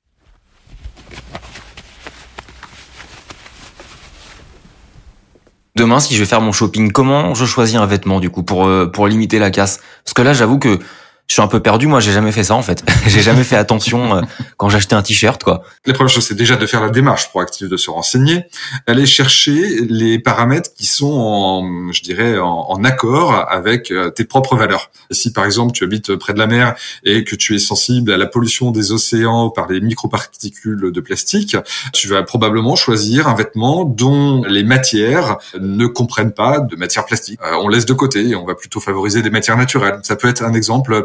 Demain, 5.84 6.00
si 6.00 6.14
je 6.14 6.18
vais 6.20 6.24
faire 6.24 6.40
mon 6.40 6.50
shopping, 6.50 6.92
comment 6.92 7.34
je 7.34 7.44
choisis 7.44 7.76
un 7.76 7.84
vêtement 7.84 8.18
du 8.18 8.30
coup 8.30 8.42
pour 8.42 8.66
euh, 8.66 8.86
pour 8.90 9.06
limiter 9.06 9.38
la 9.38 9.50
casse? 9.50 9.80
Parce 10.02 10.14
que 10.14 10.22
là, 10.22 10.32
j'avoue 10.32 10.58
que 10.58 10.78
je 11.26 11.34
suis 11.34 11.42
un 11.42 11.46
peu 11.46 11.60
perdu. 11.60 11.86
Moi, 11.86 12.00
j'ai 12.00 12.12
jamais 12.12 12.32
fait 12.32 12.44
ça 12.44 12.54
en 12.54 12.62
fait. 12.62 12.84
j'ai 13.06 13.20
jamais 13.20 13.44
fait 13.44 13.56
attention 13.56 14.16
euh, 14.16 14.20
quand 14.56 14.68
j'achetais 14.68 14.94
un 14.94 15.02
t-shirt 15.02 15.42
quoi. 15.42 15.62
La 15.86 15.94
première 15.94 16.12
chose, 16.12 16.26
c'est 16.26 16.34
déjà 16.34 16.56
de 16.56 16.66
faire 16.66 16.82
la 16.82 16.90
démarche 16.90 17.30
proactive 17.30 17.68
de 17.68 17.76
se 17.76 17.90
renseigner, 17.90 18.44
aller 18.86 19.06
chercher 19.06 19.80
les 19.88 20.18
paramètres 20.18 20.70
qui 20.76 20.86
sont 20.86 21.12
en, 21.12 21.92
je 21.92 22.02
dirais, 22.02 22.38
en, 22.38 22.82
accord 22.84 23.46
avec 23.48 23.90
euh, 23.90 24.10
tes 24.10 24.24
propres 24.24 24.56
valeurs. 24.56 24.90
Si 25.10 25.32
par 25.32 25.46
exemple 25.46 25.72
tu 25.72 25.84
habites 25.84 26.14
près 26.16 26.34
de 26.34 26.38
la 26.38 26.46
mer 26.46 26.74
et 27.02 27.24
que 27.24 27.34
tu 27.34 27.54
es 27.54 27.58
sensible 27.58 28.12
à 28.12 28.18
la 28.18 28.26
pollution 28.26 28.72
des 28.72 28.92
océans 28.92 29.48
par 29.48 29.68
les 29.68 29.80
microparticules 29.80 30.92
de 30.92 31.00
plastique, 31.00 31.56
tu 31.94 32.08
vas 32.08 32.22
probablement 32.22 32.76
choisir 32.76 33.26
un 33.28 33.34
vêtement 33.34 33.84
dont 33.84 34.44
les 34.44 34.64
matières 34.64 35.38
ne 35.58 35.86
comprennent 35.86 36.32
pas 36.32 36.60
de 36.60 36.76
matière 36.76 37.06
plastique. 37.06 37.40
Euh, 37.42 37.56
on 37.62 37.68
laisse 37.68 37.86
de 37.86 37.94
côté 37.94 38.28
et 38.28 38.34
on 38.34 38.44
va 38.44 38.54
plutôt 38.54 38.80
favoriser 38.80 39.22
des 39.22 39.30
matières 39.30 39.56
naturelles. 39.56 40.00
Ça 40.02 40.16
peut 40.16 40.28
être 40.28 40.42
un 40.42 40.52
exemple 40.52 41.04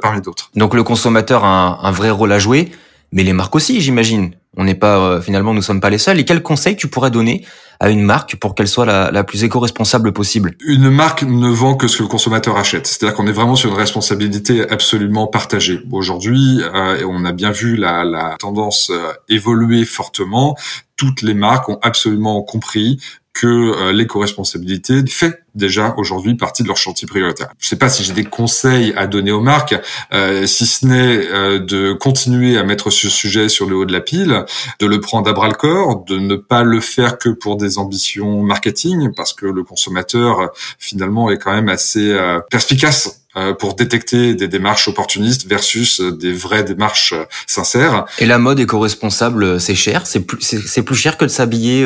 Donc 0.56 0.74
le 0.74 0.84
consommateur 0.84 1.44
a 1.44 1.80
un, 1.88 1.92
vrai 1.92 2.10
rôle 2.10 2.32
à 2.32 2.40
jouer, 2.40 2.72
mais 3.12 3.24
les 3.24 3.34
marques 3.34 3.56
aussi, 3.56 3.82
j'imagine. 3.82 4.32
On 4.58 4.64
n'est 4.64 4.76
pas 4.76 4.98
euh, 4.98 5.22
finalement, 5.22 5.54
nous 5.54 5.62
sommes 5.62 5.80
pas 5.80 5.90
les 5.90 5.98
seuls. 5.98 6.20
Et 6.20 6.26
quels 6.26 6.42
conseils 6.42 6.76
tu 6.76 6.88
pourrais 6.88 7.12
donner 7.12 7.46
à 7.80 7.90
une 7.90 8.02
marque 8.02 8.36
pour 8.36 8.56
qu'elle 8.56 8.68
soit 8.68 8.86
la, 8.86 9.12
la 9.12 9.24
plus 9.24 9.44
éco-responsable 9.44 10.12
possible? 10.12 10.56
Une 10.66 10.90
marque 10.90 11.24
ne 11.24 11.50
vend 11.50 11.76
que 11.76 11.88
ce 11.88 11.98
que 11.98 12.04
le 12.04 12.10
consommateur 12.10 12.58
achète. 12.58 12.88
C'est-à-dire 12.88 13.16
qu'on 13.16 13.28
est 13.28 13.32
vraiment 13.32 13.56
sur 13.56 13.70
une 13.70 13.78
responsabilité 13.78 14.70
absolument 14.70 15.28
partagée. 15.28 15.80
Aujourd'hui, 15.92 16.62
euh, 16.62 17.06
on 17.08 17.26
a 17.26 17.32
bien 17.32 17.52
vu 17.52 17.76
la, 17.76 18.04
la 18.04 18.36
tendance 18.40 18.90
euh, 18.90 19.14
évoluer 19.30 19.86
fortement. 19.86 20.58
Toutes 20.98 21.22
les 21.22 21.36
marques 21.36 21.70
ont 21.70 21.80
absolument 21.82 22.42
compris 22.42 23.00
que 23.34 23.48
euh, 23.48 23.94
l'éco-responsabilité 23.94 25.06
fait 25.08 25.44
déjà 25.56 25.94
aujourd'hui 25.98 26.36
partie 26.36 26.64
de 26.64 26.68
leur 26.68 26.78
chantier 26.78 27.08
prioritaire. 27.08 27.50
Je 27.60 27.66
ne 27.66 27.70
sais 27.70 27.76
pas 27.76 27.90
si 27.90 28.04
j'ai 28.04 28.14
des 28.14 28.24
conseils 28.24 28.94
à 28.96 29.08
donner 29.08 29.32
aux 29.32 29.42
marques, 29.42 29.76
euh, 30.14 30.46
si 30.46 30.66
ce 30.66 30.86
n'est 30.86 31.28
euh, 31.28 31.60
de 31.60 31.94
continuer 31.94 32.58
à 32.58 32.64
mettre 32.64 32.90
ce 32.90 33.10
sujet 33.10 33.50
sur 33.50 33.68
le 33.68 33.76
haut 33.76 33.86
de 33.86 33.94
la 33.94 34.02
pile, 34.02 34.46
de 34.80 34.86
le 34.86 35.00
prendre 35.00 35.30
à 35.30 35.34
bras 35.34 35.48
le 35.48 35.54
corps, 35.54 36.04
de 36.06 36.18
ne 36.18 36.36
pas 36.36 36.64
le 36.64 36.80
faire 36.82 37.18
que 37.18 37.30
pour 37.30 37.58
des 37.58 37.78
ambitions 37.78 38.42
marketing, 38.42 39.12
parce 39.16 39.34
que 39.34 39.46
le 39.46 39.64
consommateur 39.64 40.52
finalement 40.78 41.30
est 41.30 41.38
quand 41.38 41.54
même 41.54 41.70
assez 41.70 42.12
euh, 42.12 42.40
perspicace 42.50 43.22
euh, 43.36 43.54
pour 43.54 43.76
détecter 43.76 44.34
des 44.36 44.48
démarches 44.48 44.88
opportunistes 44.88 45.48
versus 45.48 46.02
des 46.02 46.34
vraies 46.34 46.64
démarches 46.64 47.14
sincères. 47.48 48.06
Et 48.18 48.26
la 48.26 48.38
mode 48.38 48.60
éco-responsable, 48.60 49.60
c'est 49.60 49.76
cher. 49.76 50.08
C'est 50.08 50.22
plus 50.22 50.40
c'est 50.42 50.84
plus 50.84 50.96
cher 50.96 51.18
que 51.18 51.26
de 51.26 51.30
s'habiller 51.30 51.86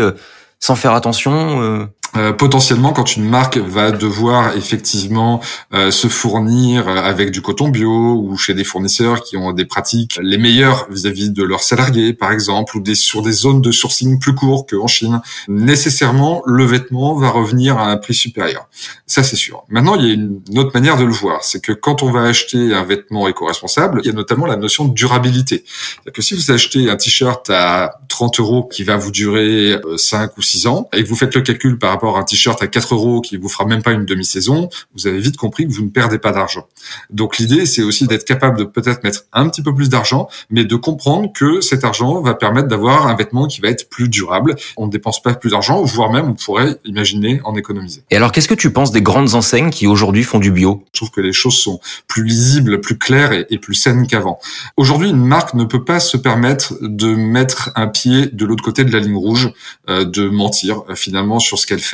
sans 0.63 0.75
faire 0.75 0.93
attention. 0.93 1.89
Euh. 2.17 2.23
Euh, 2.23 2.31
potentiellement, 2.31 2.93
quand 2.93 3.15
une 3.17 3.29
marque 3.29 3.57
va 3.57 3.91
devoir 3.91 4.55
effectivement 4.55 5.41
euh, 5.73 5.91
se 5.91 6.07
fournir 6.07 6.87
euh, 6.87 6.95
avec 6.95 7.31
du 7.31 7.41
coton 7.41 7.67
bio 7.67 8.15
ou 8.15 8.37
chez 8.37 8.53
des 8.53 8.63
fournisseurs 8.63 9.23
qui 9.23 9.35
ont 9.35 9.51
des 9.51 9.65
pratiques 9.65 10.19
les 10.21 10.37
meilleures 10.37 10.87
vis-à-vis 10.89 11.31
de 11.31 11.43
leurs 11.43 11.63
salariés, 11.63 12.13
par 12.13 12.31
exemple, 12.31 12.77
ou 12.77 12.81
des, 12.81 12.95
sur 12.95 13.21
des 13.21 13.31
zones 13.31 13.61
de 13.61 13.71
sourcing 13.71 14.19
plus 14.19 14.35
courtes 14.35 14.71
qu'en 14.71 14.87
Chine, 14.87 15.21
nécessairement, 15.47 16.41
le 16.45 16.63
vêtement 16.63 17.15
va 17.15 17.29
revenir 17.29 17.77
à 17.77 17.89
un 17.89 17.97
prix 17.97 18.13
supérieur. 18.13 18.67
Ça, 19.05 19.23
c'est 19.23 19.35
sûr. 19.35 19.63
Maintenant, 19.69 19.95
il 19.95 20.05
y 20.05 20.11
a 20.11 20.13
une 20.13 20.41
autre 20.57 20.71
manière 20.73 20.97
de 20.97 21.03
le 21.03 21.11
voir. 21.11 21.43
C'est 21.43 21.61
que 21.61 21.73
quand 21.73 22.03
on 22.03 22.11
va 22.11 22.23
acheter 22.23 22.73
un 22.73 22.83
vêtement 22.83 23.27
éco-responsable, 23.27 24.01
il 24.03 24.07
y 24.07 24.09
a 24.09 24.13
notamment 24.13 24.45
la 24.45 24.55
notion 24.55 24.85
de 24.85 24.93
durabilité. 24.93 25.63
C'est-à-dire 25.65 26.13
que 26.13 26.21
si 26.21 26.35
vous 26.35 26.51
achetez 26.51 26.89
un 26.89 26.95
t-shirt 26.95 27.49
à 27.49 27.99
30 28.09 28.39
euros 28.39 28.63
qui 28.63 28.83
va 28.83 28.95
vous 28.97 29.11
durer 29.11 29.73
euh, 29.73 29.97
5 29.97 30.37
ou 30.37 30.41
6 30.41 30.67
ans, 30.67 30.89
et 30.93 31.03
que 31.03 31.09
vous 31.09 31.15
faites 31.15 31.35
le 31.35 31.41
calcul 31.41 31.77
par 31.77 31.89
rapport 31.91 32.02
à 32.03 32.19
un 32.19 32.23
t-shirt 32.23 32.61
à 32.61 32.67
4 32.67 32.95
euros 32.95 33.21
qui 33.21 33.37
vous 33.37 33.49
fera 33.49 33.65
même 33.65 33.81
pas 33.81 33.91
une 33.91 34.05
demi-saison, 34.05 34.69
vous 34.95 35.07
avez 35.07 35.19
vite 35.19 35.37
compris 35.37 35.67
que 35.67 35.73
vous 35.73 35.83
ne 35.83 35.89
perdez 35.89 36.19
pas 36.19 36.31
d'argent. 36.31 36.67
Donc 37.09 37.37
l'idée, 37.37 37.65
c'est 37.65 37.83
aussi 37.83 38.07
d'être 38.07 38.25
capable 38.25 38.57
de 38.57 38.63
peut-être 38.63 39.03
mettre 39.03 39.23
un 39.33 39.49
petit 39.49 39.61
peu 39.61 39.73
plus 39.73 39.89
d'argent, 39.89 40.27
mais 40.49 40.65
de 40.65 40.75
comprendre 40.75 41.31
que 41.33 41.61
cet 41.61 41.83
argent 41.83 42.21
va 42.21 42.33
permettre 42.33 42.67
d'avoir 42.67 43.07
un 43.07 43.15
vêtement 43.15 43.47
qui 43.47 43.61
va 43.61 43.69
être 43.69 43.89
plus 43.89 44.09
durable. 44.09 44.55
On 44.77 44.87
ne 44.87 44.91
dépense 44.91 45.21
pas 45.21 45.33
plus 45.33 45.51
d'argent, 45.51 45.81
voire 45.83 46.11
même 46.11 46.29
on 46.29 46.33
pourrait 46.33 46.77
imaginer 46.85 47.41
en 47.43 47.55
économiser. 47.55 48.03
Et 48.11 48.15
alors, 48.15 48.31
qu'est-ce 48.31 48.47
que 48.47 48.53
tu 48.53 48.71
penses 48.71 48.91
des 48.91 49.01
grandes 49.01 49.35
enseignes 49.35 49.69
qui 49.69 49.87
aujourd'hui 49.87 50.23
font 50.23 50.39
du 50.39 50.51
bio? 50.51 50.83
Je 50.93 50.99
trouve 50.99 51.11
que 51.11 51.21
les 51.21 51.33
choses 51.33 51.57
sont 51.57 51.79
plus 52.07 52.23
lisibles, 52.23 52.81
plus 52.81 52.97
claires 52.97 53.31
et, 53.31 53.45
et 53.49 53.57
plus 53.57 53.73
saines 53.73 54.07
qu'avant. 54.07 54.39
Aujourd'hui, 54.77 55.09
une 55.09 55.25
marque 55.25 55.53
ne 55.53 55.63
peut 55.63 55.83
pas 55.83 55.99
se 55.99 56.17
permettre 56.17 56.75
de 56.81 57.15
mettre 57.15 57.71
un 57.75 57.87
pied 57.87 58.27
de 58.27 58.45
l'autre 58.45 58.63
côté 58.63 58.83
de 58.83 58.91
la 58.91 58.99
ligne 58.99 59.15
rouge, 59.15 59.51
euh, 59.89 60.05
de 60.05 60.29
mentir 60.29 60.83
euh, 60.89 60.95
finalement 60.95 61.39
sur 61.39 61.59
ce 61.59 61.67
qu'elle 61.67 61.79
fait 61.79 61.92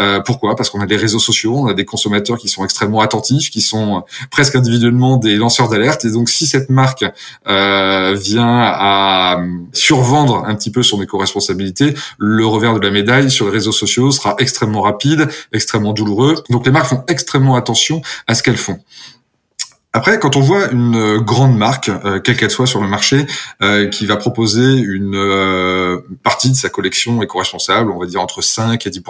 Euh, 0.00 0.20
pourquoi? 0.20 0.56
Parce 0.56 0.70
qu'on 0.70 0.80
a 0.80 0.86
des 0.86 0.96
réseaux 0.96 1.18
sociaux, 1.18 1.56
on 1.56 1.66
a 1.66 1.74
des 1.74 1.84
consommateurs 1.84 2.38
qui 2.38 2.48
sont 2.48 2.64
extrêmement 2.64 3.00
attentifs, 3.00 3.50
qui 3.50 3.60
sont 3.60 3.98
euh, 3.98 4.00
presque 4.30 4.56
individuellement 4.56 5.16
des 5.16 5.36
lanceurs 5.36 5.68
d'alerte. 5.68 6.04
Et 6.04 6.10
donc, 6.10 6.28
si 6.28 6.46
cette 6.46 6.70
marque 6.70 7.04
euh, 7.48 8.14
vient 8.14 8.60
à 8.64 9.42
survendre 9.72 10.44
un 10.46 10.54
petit 10.54 10.70
peu 10.70 10.82
son 10.82 11.02
éco-responsabilité, 11.02 11.94
le 12.18 12.46
revers 12.46 12.74
de 12.74 12.80
la 12.80 12.90
médaille 12.90 13.30
sur 13.30 13.46
les 13.46 13.52
réseaux 13.52 13.72
sociaux 13.72 14.10
sera 14.10 14.34
extrêmement 14.38 14.82
rapide, 14.82 15.28
extrêmement 15.52 15.92
douloureux. 15.92 16.42
Donc, 16.50 16.66
les 16.66 16.72
marques 16.72 16.86
font 16.86 17.04
extrêmement 17.08 17.56
attention 17.56 18.02
à 18.26 18.34
ce 18.34 18.42
qu'elles 18.42 18.56
font. 18.56 18.78
Après, 19.94 20.18
quand 20.18 20.36
on 20.36 20.40
voit 20.40 20.70
une 20.70 20.96
euh, 20.96 21.20
grande 21.20 21.54
marque, 21.54 21.90
euh, 21.90 22.18
quelle 22.18 22.38
qu'elle 22.38 22.50
soit 22.50 22.66
sur 22.66 22.80
le 22.80 22.88
marché, 22.88 23.26
euh, 23.62 23.88
qui 23.88 24.06
va 24.06 24.16
proposer 24.16 24.78
une 24.78 25.12
partie 26.22 26.50
de 26.50 26.56
sa 26.56 26.70
collection 26.70 27.20
éco-responsable, 27.22 27.90
on 27.90 27.98
va 27.98 28.06
dire 28.06 28.20
entre 28.20 28.40
5 28.40 28.86
et 28.86 28.90
10 28.90 29.02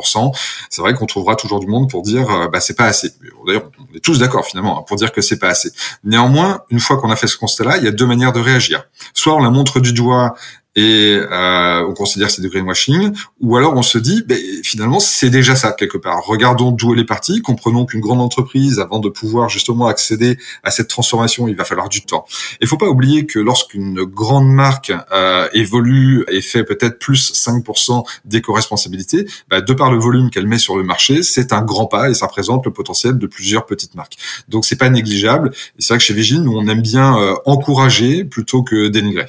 c'est 0.68 0.82
vrai 0.82 0.94
qu'on 0.94 1.06
trouvera 1.06 1.36
toujours 1.36 1.60
du 1.60 1.66
monde 1.66 1.88
pour 1.88 2.02
dire 2.02 2.48
bah 2.50 2.60
c'est 2.60 2.76
pas 2.76 2.86
assez. 2.86 3.12
D'ailleurs, 3.46 3.70
on 3.78 3.96
est 3.96 4.00
tous 4.00 4.18
d'accord 4.18 4.44
finalement 4.44 4.80
hein, 4.80 4.84
pour 4.86 4.96
dire 4.96 5.12
que 5.12 5.20
c'est 5.20 5.38
pas 5.38 5.48
assez. 5.48 5.70
Néanmoins, 6.04 6.62
une 6.70 6.80
fois 6.80 6.96
qu'on 6.96 7.10
a 7.10 7.16
fait 7.16 7.26
ce 7.26 7.36
constat-là, 7.36 7.76
il 7.78 7.84
y 7.84 7.88
a 7.88 7.92
deux 7.92 8.06
manières 8.06 8.32
de 8.32 8.40
réagir. 8.40 8.84
Soit 9.14 9.34
on 9.34 9.40
la 9.40 9.50
montre 9.50 9.80
du 9.80 9.92
doigt 9.92 10.34
et 10.74 11.18
euh, 11.20 11.86
on 11.86 11.92
considère 11.92 12.28
que 12.28 12.34
c'est 12.34 12.42
du 12.42 12.48
greenwashing, 12.48 13.12
ou 13.40 13.56
alors 13.56 13.74
on 13.74 13.82
se 13.82 13.98
dit, 13.98 14.22
ben, 14.26 14.38
finalement, 14.62 15.00
c'est 15.00 15.28
déjà 15.28 15.54
ça 15.54 15.72
quelque 15.72 15.98
part. 15.98 16.24
Regardons 16.24 16.70
d'où 16.70 16.94
elle 16.94 17.00
est 17.00 17.04
partie, 17.04 17.42
comprenons 17.42 17.84
qu'une 17.84 18.00
grande 18.00 18.20
entreprise, 18.20 18.80
avant 18.80 18.98
de 18.98 19.08
pouvoir 19.08 19.48
justement 19.48 19.86
accéder 19.86 20.38
à 20.62 20.70
cette 20.70 20.88
transformation, 20.88 21.46
il 21.48 21.56
va 21.56 21.64
falloir 21.64 21.88
du 21.88 22.02
temps. 22.02 22.24
Il 22.60 22.68
faut 22.68 22.78
pas 22.78 22.88
oublier 22.88 23.26
que 23.26 23.38
lorsqu'une 23.38 24.04
grande 24.04 24.48
marque 24.48 24.92
euh, 25.12 25.48
évolue 25.52 26.24
et 26.28 26.40
fait 26.40 26.64
peut-être 26.64 26.98
plus 26.98 27.32
5% 27.32 28.04
d'éco-responsabilité, 28.24 29.26
ben, 29.50 29.60
de 29.60 29.72
par 29.74 29.90
le 29.90 29.98
volume 29.98 30.30
qu'elle 30.30 30.46
met 30.46 30.58
sur 30.58 30.76
le 30.76 30.84
marché, 30.84 31.22
c'est 31.22 31.52
un 31.52 31.62
grand 31.62 31.86
pas 31.86 32.08
et 32.08 32.14
ça 32.14 32.26
représente 32.26 32.64
le 32.64 32.72
potentiel 32.72 33.18
de 33.18 33.26
plusieurs 33.26 33.66
petites 33.66 33.94
marques. 33.94 34.16
Donc 34.48 34.64
c'est 34.64 34.76
pas 34.76 34.88
négligeable. 34.88 35.50
Et 35.78 35.82
c'est 35.82 35.88
vrai 35.88 35.98
que 35.98 36.04
chez 36.04 36.14
Vigine, 36.14 36.48
on 36.48 36.66
aime 36.68 36.82
bien 36.82 37.18
euh, 37.18 37.34
encourager 37.44 38.24
plutôt 38.24 38.62
que 38.62 38.88
dénigrer. 38.88 39.26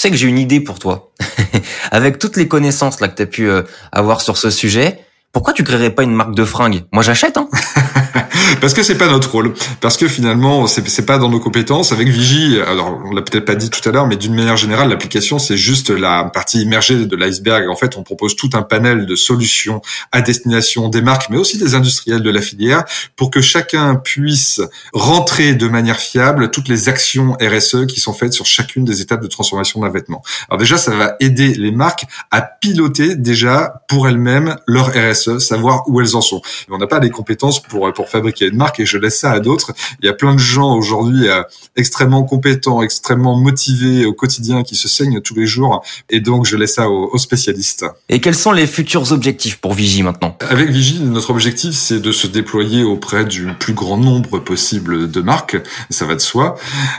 Sais 0.00 0.10
que 0.10 0.16
j'ai 0.16 0.28
une 0.28 0.38
idée 0.38 0.60
pour 0.60 0.78
toi. 0.78 1.12
Avec 1.90 2.18
toutes 2.18 2.36
les 2.36 2.48
connaissances 2.48 3.00
là 3.00 3.08
que 3.08 3.16
tu 3.16 3.22
as 3.22 3.26
pu 3.26 3.48
euh, 3.48 3.62
avoir 3.92 4.20
sur 4.20 4.36
ce 4.36 4.50
sujet, 4.50 4.98
pourquoi 5.32 5.52
tu 5.52 5.62
créerais 5.62 5.90
pas 5.90 6.02
une 6.02 6.14
marque 6.14 6.34
de 6.34 6.44
fringues? 6.44 6.84
Moi 6.92 7.02
j'achète 7.02 7.36
hein. 7.36 7.48
parce 8.60 8.74
que 8.74 8.82
c'est 8.82 8.98
pas 8.98 9.08
notre 9.08 9.30
rôle, 9.30 9.54
parce 9.80 9.96
que 9.96 10.08
finalement 10.08 10.66
c'est 10.66 11.06
pas 11.06 11.18
dans 11.18 11.28
nos 11.28 11.40
compétences. 11.40 11.92
Avec 11.92 12.08
Vigie, 12.08 12.58
alors 12.60 13.00
on 13.04 13.12
l'a 13.12 13.22
peut-être 13.22 13.44
pas 13.44 13.54
dit 13.54 13.70
tout 13.70 13.86
à 13.88 13.92
l'heure, 13.92 14.06
mais 14.06 14.16
d'une 14.16 14.34
manière 14.34 14.56
générale, 14.56 14.88
l'application 14.88 15.38
c'est 15.38 15.56
juste 15.56 15.90
la 15.90 16.24
partie 16.24 16.62
immergée 16.62 17.06
de 17.06 17.16
l'iceberg. 17.16 17.68
En 17.68 17.76
fait, 17.76 17.96
on 17.96 18.02
propose 18.02 18.36
tout 18.36 18.50
un 18.54 18.62
panel 18.62 19.06
de 19.06 19.14
solutions 19.14 19.80
à 20.12 20.22
destination 20.22 20.88
des 20.88 21.02
marques, 21.02 21.28
mais 21.30 21.36
aussi 21.36 21.58
des 21.58 21.74
industriels 21.74 22.22
de 22.22 22.30
la 22.30 22.40
filière, 22.40 22.84
pour 23.16 23.30
que 23.30 23.40
chacun 23.40 23.96
puisse 23.96 24.60
rentrer 24.92 25.54
de 25.54 25.68
manière 25.68 25.98
fiable 25.98 26.50
toutes 26.50 26.68
les 26.68 26.88
actions 26.88 27.36
RSE 27.40 27.86
qui 27.86 28.00
sont 28.00 28.12
faites 28.12 28.32
sur 28.32 28.46
chacune 28.46 28.84
des 28.84 29.00
étapes 29.00 29.22
de 29.22 29.28
transformation 29.28 29.80
d'un 29.80 29.90
vêtement. 29.90 30.22
Alors 30.48 30.58
déjà, 30.58 30.78
ça 30.78 30.92
va 30.92 31.16
aider 31.20 31.54
les 31.54 31.72
marques 31.72 32.06
à 32.30 32.42
piloter 32.42 33.16
déjà 33.16 33.82
pour 33.88 34.08
elles-mêmes 34.08 34.56
leur 34.66 34.92
RSE, 34.94 35.38
savoir 35.38 35.84
où 35.88 36.00
elles 36.00 36.16
en 36.16 36.20
sont. 36.20 36.40
on 36.68 36.78
n'a 36.78 36.86
pas 36.86 37.00
les 37.00 37.10
compétences 37.10 37.62
pour 37.62 37.92
pour 37.92 38.08
fabriquer 38.08 38.39
une 38.48 38.56
marque 38.56 38.80
et 38.80 38.86
je 38.86 38.98
laisse 38.98 39.18
ça 39.18 39.32
à 39.32 39.40
d'autres. 39.40 39.72
Il 40.02 40.06
y 40.06 40.08
a 40.08 40.12
plein 40.12 40.34
de 40.34 40.38
gens 40.38 40.74
aujourd'hui 40.74 41.28
euh, 41.28 41.42
extrêmement 41.76 42.22
compétents, 42.22 42.82
extrêmement 42.82 43.38
motivés 43.38 44.06
au 44.06 44.12
quotidien 44.12 44.62
qui 44.62 44.76
se 44.76 44.88
saignent 44.88 45.20
tous 45.20 45.34
les 45.34 45.46
jours 45.46 45.84
et 46.08 46.20
donc 46.20 46.46
je 46.46 46.56
laisse 46.56 46.74
ça 46.74 46.88
aux, 46.88 47.18
spécialistes. 47.18 47.84
Et 48.08 48.20
quels 48.20 48.34
sont 48.34 48.52
les 48.52 48.66
futurs 48.66 49.12
objectifs 49.12 49.58
pour 49.58 49.74
Vigie 49.74 50.02
maintenant? 50.02 50.36
Avec 50.48 50.70
Vigie, 50.70 51.00
notre 51.00 51.30
objectif 51.30 51.74
c'est 51.74 52.00
de 52.00 52.12
se 52.12 52.26
déployer 52.26 52.82
auprès 52.82 53.24
du 53.24 53.48
plus 53.58 53.74
grand 53.74 53.98
nombre 53.98 54.38
possible 54.38 55.10
de 55.10 55.20
marques, 55.20 55.56
ça 55.90 56.06
va 56.06 56.14
de 56.14 56.20
soi, 56.20 56.56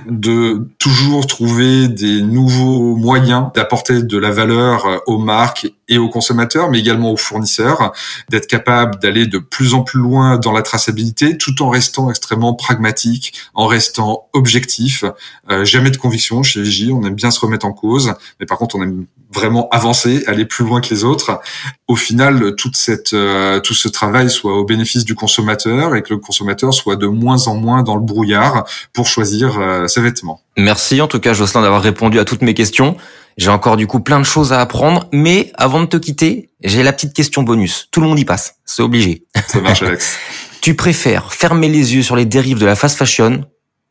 de 0.08 0.68
toujours 0.78 1.28
trouver 1.28 1.88
des 1.88 2.22
nouveaux 2.22 2.96
moyens 2.96 3.48
d'apporter 3.56 4.04
de 4.04 4.18
la 4.18 4.32
valeur 4.32 5.02
aux 5.08 5.18
marques 5.18 5.68
et 5.88 5.98
aux 5.98 6.10
consommateurs, 6.10 6.70
mais 6.70 6.80
également 6.80 7.12
aux 7.12 7.18
fournisseurs, 7.18 7.94
d'être 8.30 8.48
capable 8.48 9.00
d'aller 9.00 9.28
de 9.28 9.38
plus 9.38 9.74
en 9.74 9.84
plus 9.84 10.00
loin 10.00 10.38
dans 10.38 10.52
la 10.52 10.62
traçabilité, 10.62 11.38
tout 11.38 11.62
en 11.62 11.70
restant 11.70 12.10
extrêmement 12.10 12.54
pragmatique, 12.54 13.34
en 13.54 13.68
restant 13.68 14.30
objectif. 14.34 15.04
Euh, 15.50 15.66
jamais 15.66 15.92
de 15.92 15.98
conviction 15.98 16.44
chez 16.44 16.62
Vigie, 16.62 16.92
on 16.92 17.04
aime 17.06 17.16
bien 17.16 17.32
se 17.32 17.40
remettre 17.40 17.66
en 17.66 17.74
cause, 17.74 18.14
mais 18.40 18.46
par 18.46 18.58
contre 18.58 18.76
on 18.76 18.84
aime 18.84 19.06
vraiment 19.34 19.70
avancer, 19.70 20.24
aller 20.28 20.46
plus 20.46 20.66
loin 20.66 20.82
que 20.82 20.90
les 20.94 21.04
autres. 21.04 21.40
Au 21.88 21.96
final, 21.96 22.56
toute 22.56 22.76
cette, 22.76 23.14
euh, 23.14 23.60
tout 23.60 23.74
ce 23.74 23.88
travail 23.88 24.30
soit 24.30 24.58
au 24.58 24.66
bénéfice 24.66 25.06
du 25.06 25.16
consommateur 25.16 25.96
et 25.96 26.02
que 26.02 26.14
le 26.14 26.20
consommateur 26.20 26.74
soit 26.74 26.96
de 26.96 27.08
moins 27.08 27.48
en 27.48 27.56
moins 27.56 27.84
dans 27.84 27.96
le 27.96 28.02
brouillard 28.02 28.66
pour 28.94 29.08
choisir 29.08 29.60
euh, 29.60 29.88
ses 29.88 30.02
vêtements. 30.02 30.42
Merci 30.58 31.02
en 31.02 31.08
tout 31.08 31.20
cas 31.20 31.34
Jocelyn 31.34 31.62
d'avoir 31.62 31.82
répondu 31.82 32.20
à 32.20 32.26
toutes 32.26 32.42
mes 32.42 32.54
questions. 32.54 32.98
J'ai 33.38 33.50
encore 33.50 33.78
du 33.78 33.88
coup 33.88 34.00
plein 34.00 34.20
de 34.20 34.26
choses 34.26 34.54
à 34.54 34.60
apprendre, 34.62 35.08
mais 35.12 35.52
avant 35.56 35.82
de 35.82 35.86
te 35.86 35.98
quitter, 35.98 36.50
j'ai 36.64 36.84
la 36.84 36.94
petite 36.94 37.14
question 37.14 37.44
bonus. 37.44 37.88
Tout 37.92 38.02
le 38.02 38.08
monde 38.08 38.20
y 38.20 38.26
passe, 38.26 38.56
c'est 38.66 38.84
obligé. 38.84 39.24
Ça 39.48 39.62
marche 39.62 39.84
Alex. 39.84 40.18
tu 40.62 40.76
préfères 40.76 41.34
fermer 41.34 41.70
les 41.70 41.96
yeux 41.96 42.04
sur 42.04 42.16
les 42.16 42.26
dérives 42.26 42.60
de 42.60 42.66
la 42.66 42.76
fast 42.76 42.98
fashion 42.98 43.46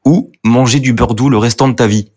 ou 0.05 0.31
manger 0.45 0.81
du 0.81 0.93
beurre 0.93 1.15
doux 1.15 1.29
le 1.29 1.39
restant 1.39 1.69
de 1.69 1.75
ta 1.75 1.87
vie 1.87 2.11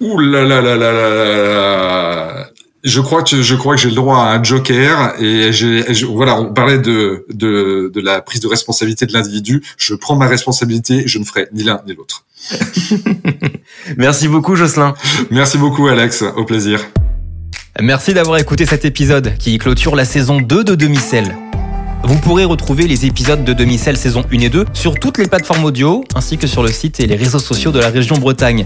Ouh 0.00 0.18
là 0.18 0.44
là 0.44 0.62
là 0.62 0.76
là 0.76 0.92
là 0.92 1.08
là 1.08 2.49
je 2.84 3.00
crois 3.00 3.22
que 3.22 3.42
je 3.42 3.54
crois 3.54 3.76
que 3.76 3.80
j'ai 3.80 3.88
le 3.88 3.94
droit 3.94 4.18
à 4.18 4.36
un 4.36 4.42
joker 4.42 5.14
et 5.20 5.52
j'ai 5.52 5.82
voilà 6.04 6.40
on 6.40 6.52
parlait 6.52 6.78
de, 6.78 7.26
de 7.32 7.90
de 7.92 8.00
la 8.00 8.20
prise 8.22 8.40
de 8.40 8.48
responsabilité 8.48 9.06
de 9.06 9.12
l'individu. 9.12 9.62
Je 9.76 9.94
prends 9.94 10.16
ma 10.16 10.26
responsabilité 10.26 11.04
je 11.06 11.18
ne 11.18 11.24
ferai 11.24 11.48
ni 11.52 11.62
l'un 11.62 11.80
ni 11.86 11.94
l'autre. 11.94 12.24
Merci 13.96 14.28
beaucoup 14.28 14.56
Jocelyn. 14.56 14.94
Merci 15.30 15.58
beaucoup 15.58 15.88
Alex. 15.88 16.24
Au 16.36 16.44
plaisir. 16.44 16.86
Merci 17.80 18.14
d'avoir 18.14 18.38
écouté 18.38 18.66
cet 18.66 18.84
épisode 18.84 19.36
qui 19.38 19.56
clôture 19.58 19.94
la 19.94 20.04
saison 20.04 20.40
2 20.40 20.64
de 20.64 20.74
Demi-Sel 20.74 21.36
vous 22.02 22.18
pourrez 22.18 22.44
retrouver 22.44 22.86
les 22.86 23.04
épisodes 23.04 23.44
de 23.44 23.52
Demi-Sel 23.52 23.96
saison 23.96 24.24
1 24.32 24.38
et 24.40 24.48
2 24.48 24.64
sur 24.72 24.98
toutes 24.98 25.18
les 25.18 25.26
plateformes 25.26 25.64
audio 25.64 26.02
ainsi 26.14 26.38
que 26.38 26.46
sur 26.46 26.62
le 26.62 26.70
site 26.70 26.98
et 27.00 27.06
les 27.06 27.16
réseaux 27.16 27.38
sociaux 27.38 27.72
de 27.72 27.78
la 27.78 27.88
région 27.88 28.16
Bretagne 28.16 28.64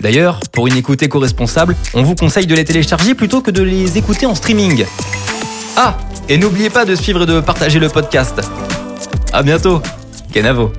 D'ailleurs, 0.00 0.40
pour 0.52 0.66
une 0.66 0.76
écoute 0.76 1.02
éco-responsable, 1.02 1.76
on 1.92 2.02
vous 2.02 2.14
conseille 2.14 2.46
de 2.46 2.54
les 2.54 2.64
télécharger 2.64 3.14
plutôt 3.14 3.42
que 3.42 3.50
de 3.50 3.62
les 3.62 3.98
écouter 3.98 4.24
en 4.26 4.34
streaming. 4.34 4.86
Ah, 5.76 5.98
et 6.28 6.38
n'oubliez 6.38 6.70
pas 6.70 6.84
de 6.84 6.94
suivre 6.94 7.22
et 7.22 7.26
de 7.26 7.40
partager 7.40 7.78
le 7.78 7.88
podcast. 7.88 8.40
À 9.32 9.42
bientôt. 9.42 9.82
Kenavo. 10.32 10.72